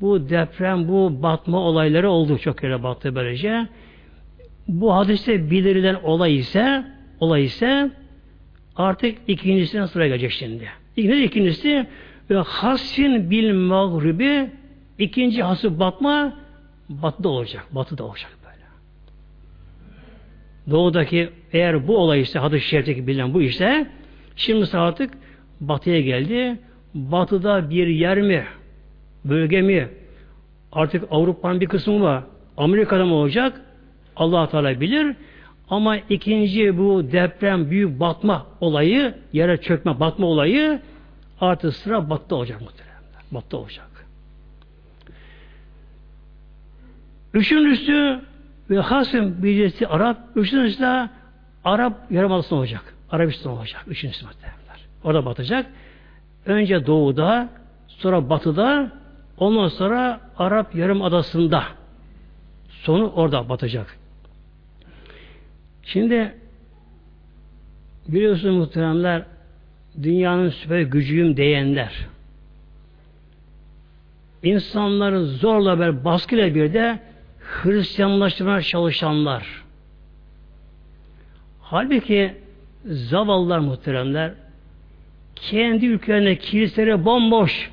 [0.00, 2.38] bu deprem, bu batma olayları oldu.
[2.38, 3.66] Çok yere battı böylece.
[4.68, 6.84] Bu hadiste bildirilen olay ise
[7.20, 7.90] olay ise
[8.76, 10.68] artık ikincisine sıra gelecek şimdi.
[10.96, 11.86] İkincisi, ikincisi
[12.30, 14.50] ve hasfin bil mağribi
[14.98, 16.32] ikinci hası batma
[16.88, 17.66] batıda olacak.
[17.70, 18.41] Batıda olacak.
[20.70, 23.86] Doğudaki eğer bu olay ise hadis-i şerifteki bilinen bu ise
[24.36, 25.10] şimdi artık
[25.60, 26.58] batıya geldi.
[26.94, 28.44] Batıda bir yer mi?
[29.24, 29.88] Bölge mi?
[30.72, 32.22] Artık Avrupa'nın bir kısmı var.
[32.56, 33.60] Amerika'da mı olacak?
[34.16, 35.16] allah Teala bilir.
[35.68, 40.80] Ama ikinci bu deprem, büyük batma olayı, yere çökme, batma olayı
[41.40, 43.02] artık sıra battı olacak muhtemelen.
[43.30, 44.06] Battı olacak.
[47.34, 48.20] Üçüncüsü
[48.72, 51.08] ve hasım birisi Arap, üçüncüsü de
[51.64, 52.94] Arap Yarımadası olacak.
[53.10, 53.84] Arabistan olacak.
[53.86, 54.58] Üçüncüsü muhtemelen.
[55.04, 55.66] Orada batacak.
[56.46, 57.48] Önce doğuda,
[57.88, 58.92] sonra batıda,
[59.38, 61.64] ondan sonra Arap Yarımadası'nda.
[62.68, 63.98] Sonu orada batacak.
[65.82, 66.34] Şimdi
[68.08, 69.22] biliyorsunuz muhteremler
[70.02, 72.06] dünyanın süper gücüyüm diyenler
[74.42, 76.98] insanları zorla bir baskıyla bir de
[77.52, 79.62] Hristiyanlaştırmaya çalışanlar
[81.60, 82.34] halbuki
[82.84, 84.32] zavallılar muhteremler
[85.36, 87.70] kendi ülkelerine kiliseleri bomboş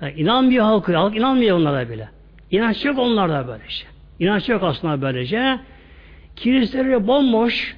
[0.00, 2.08] yani inanmıyor halkı, halk inanmıyor onlara bile.
[2.50, 3.86] İnanç yok onlarda böylece.
[4.18, 5.58] İnanç yok aslında böylece.
[6.36, 7.76] Kiliseleri bomboş.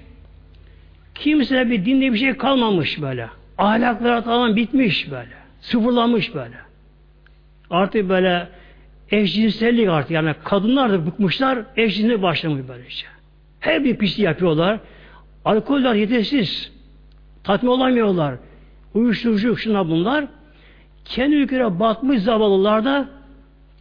[1.14, 3.28] Kimse bir dinde bir şey kalmamış böyle.
[3.58, 5.32] Ahlakları tamamen bitmiş böyle.
[5.60, 6.56] Sıfırlanmış böyle.
[7.70, 8.48] Artık böyle
[9.10, 13.06] eşcinsellik artık yani kadınlar da bıkmışlar eşcinsellik başlamış böylece.
[13.60, 14.80] Her bir pisliği yapıyorlar.
[15.44, 16.72] Alkoller yetersiz.
[17.44, 18.34] Tatmin olamıyorlar.
[18.94, 20.24] Uyuşturucu şuna bunlar.
[21.04, 23.08] Kendi ülkelerine batmış zavallılar da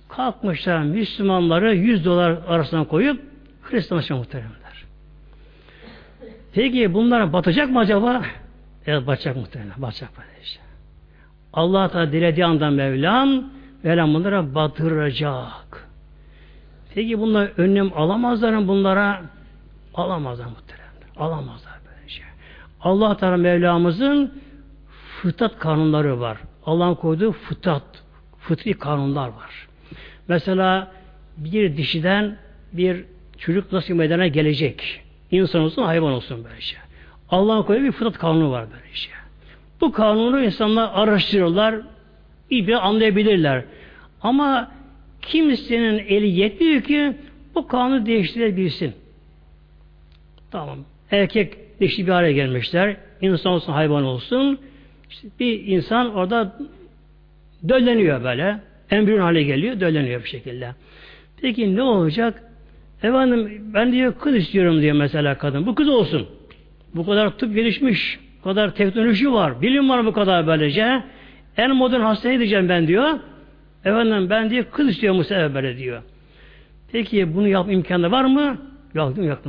[0.10, 3.22] kalkmışlar Müslümanları 100 dolar arasına koyup
[3.62, 4.86] Hristiyanlaşma muhteremler.
[6.54, 8.22] Peki bunlar batacak mı acaba?
[8.88, 9.74] Evet batacak muhtemelen.
[9.78, 10.10] Batacak
[10.44, 10.62] işte.
[11.54, 13.44] Allah dilediği anda Mevlam
[13.86, 15.88] Mevlam bunlara batıracak.
[16.96, 19.22] Peki bunlar önlem alamazlar mı bunlara?
[19.94, 20.86] Alamazlar muhtemelen.
[21.18, 22.24] Alamazlar böylece.
[22.82, 24.34] Allah Teala Mevlamızın
[25.22, 26.38] fıtrat kanunları var.
[26.66, 28.04] Allah'ın koyduğu fıtrat,
[28.40, 29.68] fıtri kanunlar var.
[30.28, 30.92] Mesela
[31.38, 32.38] bir dişiden
[32.74, 33.06] bir
[33.38, 35.04] çocuk nasıl meydana gelecek?
[35.32, 36.80] İnsan olsun, hayvan olsun böyle şey.
[37.30, 39.14] Allah'ın koyduğu bir fıtrat kanunu var böyle şey.
[39.82, 41.76] Bu kanunu insanlar araştırıyorlar,
[42.50, 43.64] iyi bir anlayabilirler.
[44.22, 44.72] Ama
[45.22, 47.14] kimsenin eli yetmiyor ki
[47.56, 48.94] bu kanunu değiştirebilsin.
[50.52, 50.78] Tamam.
[51.12, 52.98] Erkek dişi bir hale gelmişler.
[53.22, 54.60] İnsan olsun, hayvan olsun.
[55.10, 56.58] İşte bir insan orada
[57.70, 58.60] dölleniyor böyle.
[58.92, 60.72] Embriyon hale geliyor, dölleniyor bir şekilde.
[61.42, 62.44] Peki ne olacak?
[63.04, 65.66] Efendim ben diyor kız istiyorum diyor mesela kadın.
[65.66, 66.28] Bu kız olsun.
[66.96, 68.20] Bu kadar tıp gelişmiş.
[68.40, 69.62] Bu kadar teknoloji var.
[69.62, 71.04] Bilim var bu kadar böylece.
[71.58, 73.20] En modern hastaneye gideceğim ben diyor.
[73.86, 76.02] Efendim ben diyor kız istiyorum bu sefer böyle diyor.
[76.92, 78.58] Peki bunu yap imkanı var mı?
[78.94, 79.26] Yok mi?
[79.26, 79.40] Yok.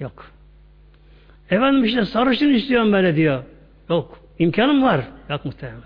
[0.00, 0.32] Yok.
[1.50, 3.42] Efendim işte sarışın istiyorum böyle diyor.
[3.88, 4.18] Yok.
[4.38, 5.04] İmkanım var.
[5.30, 5.82] Yok muhtemelenler.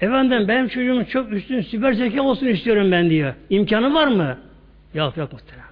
[0.00, 3.34] Efendim benim çocuğum çok üstün süper zeka olsun istiyorum ben diyor.
[3.50, 4.38] İmkanı var mı?
[4.94, 5.68] Yok yok muhtemelen.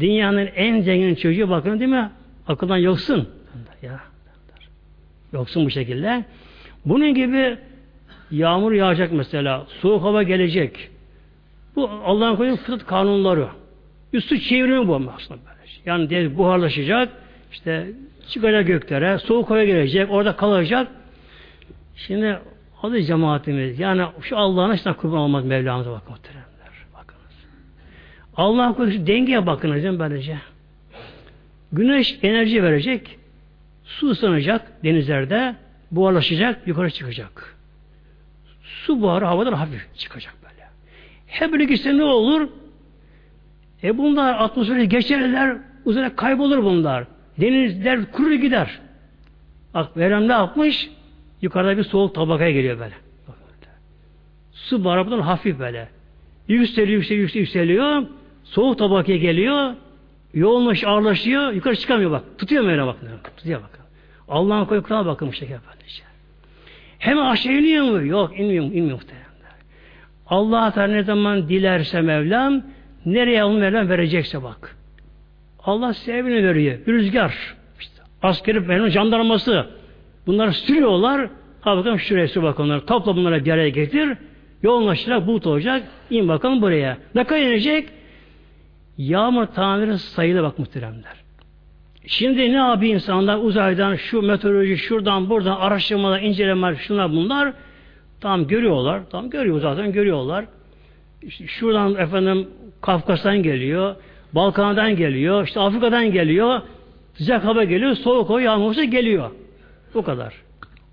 [0.00, 2.10] Dünyanın en zengin çocuğu bakın değil mi?
[2.48, 3.28] Akıldan yoksun.
[3.82, 4.00] Ya.
[5.32, 6.24] Yoksun bu şekilde.
[6.84, 7.58] Bunun gibi
[8.30, 9.66] yağmur yağacak mesela.
[9.80, 10.90] Soğuk hava gelecek.
[11.76, 13.48] Bu Allah'ın koyduğu fıtrat kanunları.
[14.12, 15.52] Üstü çevrimi bu aslında böyle.
[15.84, 17.08] Yani deniz buharlaşacak.
[17.52, 17.86] işte
[18.28, 19.18] çıkacak göklere.
[19.18, 20.10] Soğuk hava gelecek.
[20.10, 20.88] Orada kalacak.
[21.96, 22.38] Şimdi
[22.82, 23.78] adı cemaatimiz.
[23.78, 26.46] Yani şu Allah'ın işte kurban olmaz Mevlamıza bakın muhteremler.
[26.94, 27.46] Bakınız.
[28.36, 30.38] Allah korusun dengeye bakınız böylece?
[31.72, 33.18] Güneş enerji verecek.
[33.84, 35.54] Su ısınacak denizlerde.
[35.92, 36.66] Buharlaşacak.
[36.66, 37.56] Yukarı çıkacak.
[38.62, 40.68] Su buharı havadan hafif çıkacak böyle.
[41.26, 42.48] Hep böyle gitse ne olur?
[43.82, 47.04] E bunlar atmosferi geçerler, uzaya kaybolur bunlar.
[47.40, 48.80] Denizler kurur gider.
[49.74, 50.90] Bak Mevlam ne yapmış?
[51.42, 52.94] Yukarıda bir soğuk tabakaya geliyor böyle.
[54.52, 55.88] Su barabadan hafif böyle.
[56.48, 58.06] Yükseliyor, yükseliyor, yükseliyor.
[58.44, 59.74] Soğuk tabakaya geliyor.
[60.34, 61.52] Yoğunlaş, ağırlaşıyor.
[61.52, 62.22] Yukarı çıkamıyor bak.
[62.38, 62.96] Tutuyor böyle bak.
[63.36, 63.81] Tutuyor bak.
[64.28, 65.58] Allah'ın koyu Kur'an'a bakın bu şekilde.
[66.98, 68.06] Hemen aşağı iniyor mu?
[68.06, 69.26] Yok inmiyor, inmiyor muhtemelen.
[70.26, 72.62] Allah Teala ne zaman dilerse Mevlam
[73.06, 74.76] nereye onu Mevlam verecekse bak.
[75.64, 76.78] Allah sevini veriyor.
[76.86, 77.34] Bir rüzgar.
[77.80, 79.66] İşte askeri Mevlam jandarması.
[80.26, 81.30] Bunları sürüyorlar.
[81.60, 82.86] Ha bakalım şuraya sür bakalım onları.
[82.86, 84.18] Topla bunları bir araya getir.
[84.62, 85.82] Yoğunlaşacak, bulut olacak.
[86.10, 86.98] İn bakalım buraya.
[87.14, 87.88] Ne kadar inecek?
[88.98, 91.21] Yağmur taneleri sayılı bak muhteremler.
[92.06, 97.52] Şimdi ne yapıyor insanlar uzaydan şu meteoroloji şuradan buradan araştırmalar, incelemeler şunlar bunlar
[98.20, 99.02] tam görüyorlar.
[99.10, 100.44] Tam görüyor zaten görüyorlar.
[101.22, 102.48] İşte şuradan efendim
[102.80, 103.96] Kafkas'tan geliyor,
[104.32, 106.60] Balkan'dan geliyor, işte Afrika'dan geliyor.
[107.14, 109.30] Sıcak hava geliyor, soğuk hava yağmursa geliyor.
[109.94, 110.34] Bu kadar.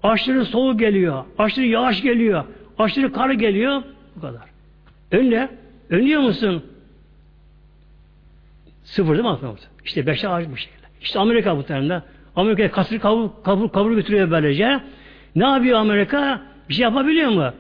[0.04, 2.44] Aşırı soğuk geliyor, aşırı yağış geliyor,
[2.78, 3.84] aşırı kar geliyor.
[4.16, 4.50] Bu kadar.
[5.12, 5.50] Önle.
[5.90, 6.64] Önlüyor musun?
[8.84, 9.56] Sıfır değil mi aslında?
[9.86, 10.89] İşte beşe ağaç bu şekilde.
[11.02, 12.04] İşte Amerika bu tarafında.
[12.36, 14.80] Amerika kasır kabul, kabul, kabul götürüyor böylece.
[15.36, 16.42] Ne yapıyor Amerika?
[16.70, 17.52] Bir şey yapabiliyor mu?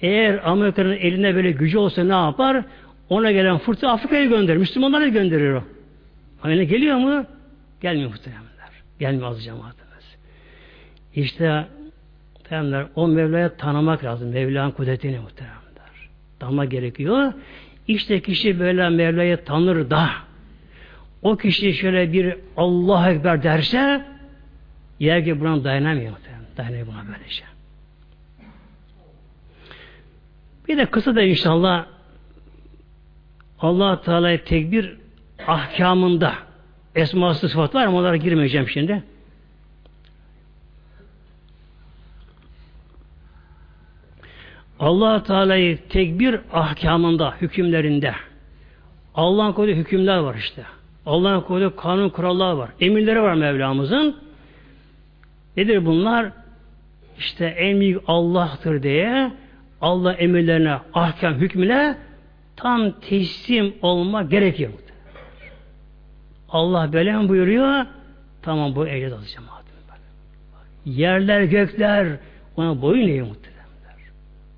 [0.00, 2.64] Eğer Amerika'nın elinde böyle gücü olsa ne yapar?
[3.08, 4.58] Ona gelen fırtına Afrika'ya gönderir.
[4.58, 5.64] Müslümanlara gönderir o.
[6.42, 7.26] Ama geliyor mu?
[7.80, 8.70] Gelmiyor muhtemelenler.
[8.98, 10.16] Gelmiyor az cemaatimiz.
[11.14, 11.64] İşte
[12.36, 14.30] muhtemelenler o Mevla'ya tanımak lazım.
[14.30, 15.60] Mevla'nın kudretini muhtemelenler.
[16.38, 17.32] Tanımak gerekiyor.
[17.88, 20.10] İşte kişi böyle Mevla'yı tanır da
[21.22, 24.04] o kişi şöyle bir Allah Ekber derse
[25.00, 26.16] yer ki buna dayanamıyor.
[26.56, 27.30] Dayanamıyor buna böylece.
[27.30, 27.46] Şey.
[30.68, 31.86] Bir de kısa da inşallah
[33.60, 34.96] allah Teala'ya tekbir
[35.46, 36.34] ahkamında
[36.94, 39.02] esması sıfat var ama onlara girmeyeceğim şimdi.
[44.80, 48.14] allah Teala'yı tekbir ahkamında, hükümlerinde
[49.14, 50.62] Allah'ın koyduğu hükümler var işte.
[51.06, 52.70] Allah'ın koyduğu kanun kuralları var.
[52.80, 54.16] Emirleri var Mevlamızın.
[55.56, 56.32] Nedir bunlar?
[57.18, 59.32] İşte en büyük Allah'tır diye
[59.80, 61.96] Allah emirlerine, ahkam hükmüne
[62.56, 64.70] tam teslim olma gerekiyor.
[66.48, 67.86] Allah böyle mi buyuruyor?
[68.42, 69.46] Tamam bu ehliyet alacağım.
[70.84, 72.16] Yerler, gökler
[72.56, 73.94] ona boyun eğiyor muhteremler.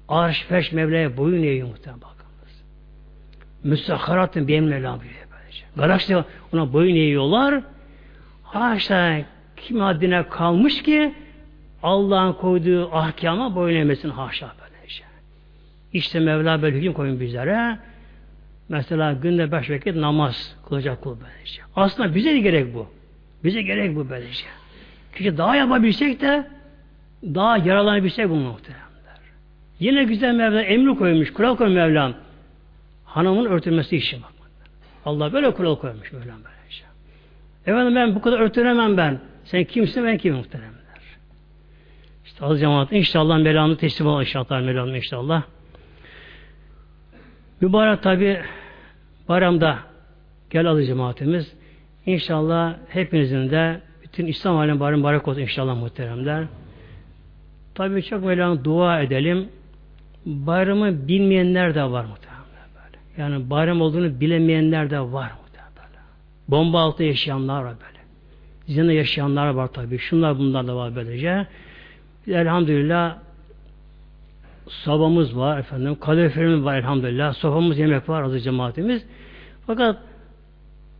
[0.09, 2.62] Arş, feş, Mevla'ya boyun eğiyor muhterem bakınız.
[3.64, 5.22] Müstakharatın bir emri buyuruyor.
[5.77, 6.17] Galaksi
[6.53, 7.63] ona boyun eğiyorlar.
[8.43, 9.21] Haşa
[9.57, 11.15] kim haddine kalmış ki
[11.83, 15.05] Allah'ın koyduğu ahkama boyun eğmesin haşa böylece.
[15.93, 17.79] İşte Mevla böyle hüküm koyun bizlere.
[18.69, 21.63] Mesela günde beş vakit namaz kılacak kul böylece.
[21.77, 22.87] Aslında bize de gerek bu.
[23.45, 24.45] Bize gerek bu böylece.
[25.17, 26.47] Kişi daha yapabilsek de
[27.25, 29.21] daha yaralanabilsek bu muhteremler.
[29.81, 32.15] Yine güzel Mevla emri koymuş, kural koymuş Mevlam.
[33.05, 34.32] Hanımın örtülmesi için bak.
[35.05, 36.87] Allah böyle kural koymuş böyle böyle şey.
[37.67, 39.21] Efendim ben bu kadar örtünemem ben.
[39.45, 40.83] Sen kimsin ben kimim muhteremler.
[42.25, 45.43] İşte az cemaat inşallah melanı teslim ol inşallah melanı inşallah.
[47.61, 48.41] Mübarek tabi
[49.29, 49.79] bayramda
[50.51, 51.55] gel alı cemaatimiz.
[52.07, 56.45] İnşallah hepinizin de bütün İslam alem bayram mübarek olsun inşallah muhteremler.
[57.75, 59.49] Tabi çok Mevlana dua edelim.
[60.27, 62.32] Bayramı bilmeyenler de var muhterem.
[63.19, 65.33] Yani bayram olduğunu bilemeyenler de var.
[66.49, 68.03] Bomba altı yaşayanlar var böyle.
[68.67, 69.99] Zina yaşayanlar var tabi.
[69.99, 71.47] Şunlar bunlar da var böylece.
[72.29, 73.19] Elhamdülillah
[74.69, 75.97] sabamız var efendim.
[76.01, 77.35] Kaloriferimiz var elhamdülillah.
[77.35, 79.05] Sofamız yemek var azı cemaatimiz.
[79.67, 79.97] Fakat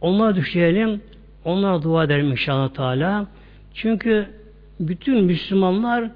[0.01, 1.01] onlara düşelim.
[1.45, 3.27] Onlara dua edelim inşallah Teala.
[3.75, 4.27] Çünkü
[4.81, 6.11] bütün Müslümanlar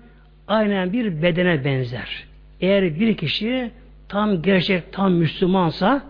[0.48, 2.24] aynen bir bedene benzer.
[2.60, 3.70] Eğer bir kişi
[4.08, 6.02] tam gerçek, tam Müslümansa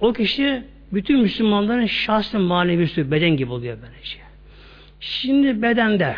[0.00, 4.18] o kişi bütün Müslümanların şahsi manevisi beden gibi oluyor böylece.
[5.00, 6.16] Şimdi bedende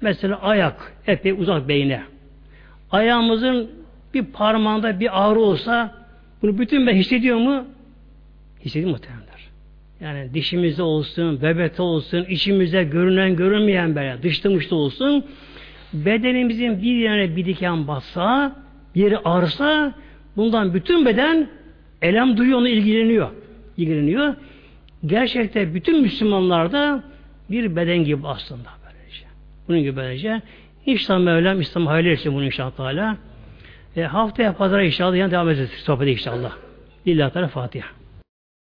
[0.00, 2.02] mesela ayak epey uzak beyne
[2.90, 3.70] ayağımızın
[4.14, 5.94] bir parmağında bir ağrı olsa
[6.42, 7.64] bunu bütün ben hissediyor mu?
[8.64, 9.48] Hissediyor muhtemelenler.
[10.00, 15.24] Yani dişimizde olsun, bebekte olsun, içimizde görünen görünmeyen böyle dışta olsun
[15.92, 18.56] bedenimizin bir yerine bir diken bassa,
[18.94, 19.94] yeri ağrısa
[20.36, 21.48] Bundan bütün beden
[22.02, 23.30] elem duyuyor, onu ilgileniyor.
[23.76, 24.34] ilgileniyor.
[25.06, 27.02] Gerçekte bütün Müslümanlarda
[27.50, 29.24] bir beden gibi aslında böylece.
[29.68, 30.42] Bunun gibi böylece.
[30.86, 33.16] İnşallah Mevlam İslam hayırlı etsin bunu inşallah Teala.
[33.96, 36.52] E, haftaya pazara inşallah yan devam edeceğiz sohbete inşallah.
[37.06, 38.01] Lillahi Teala Fatiha.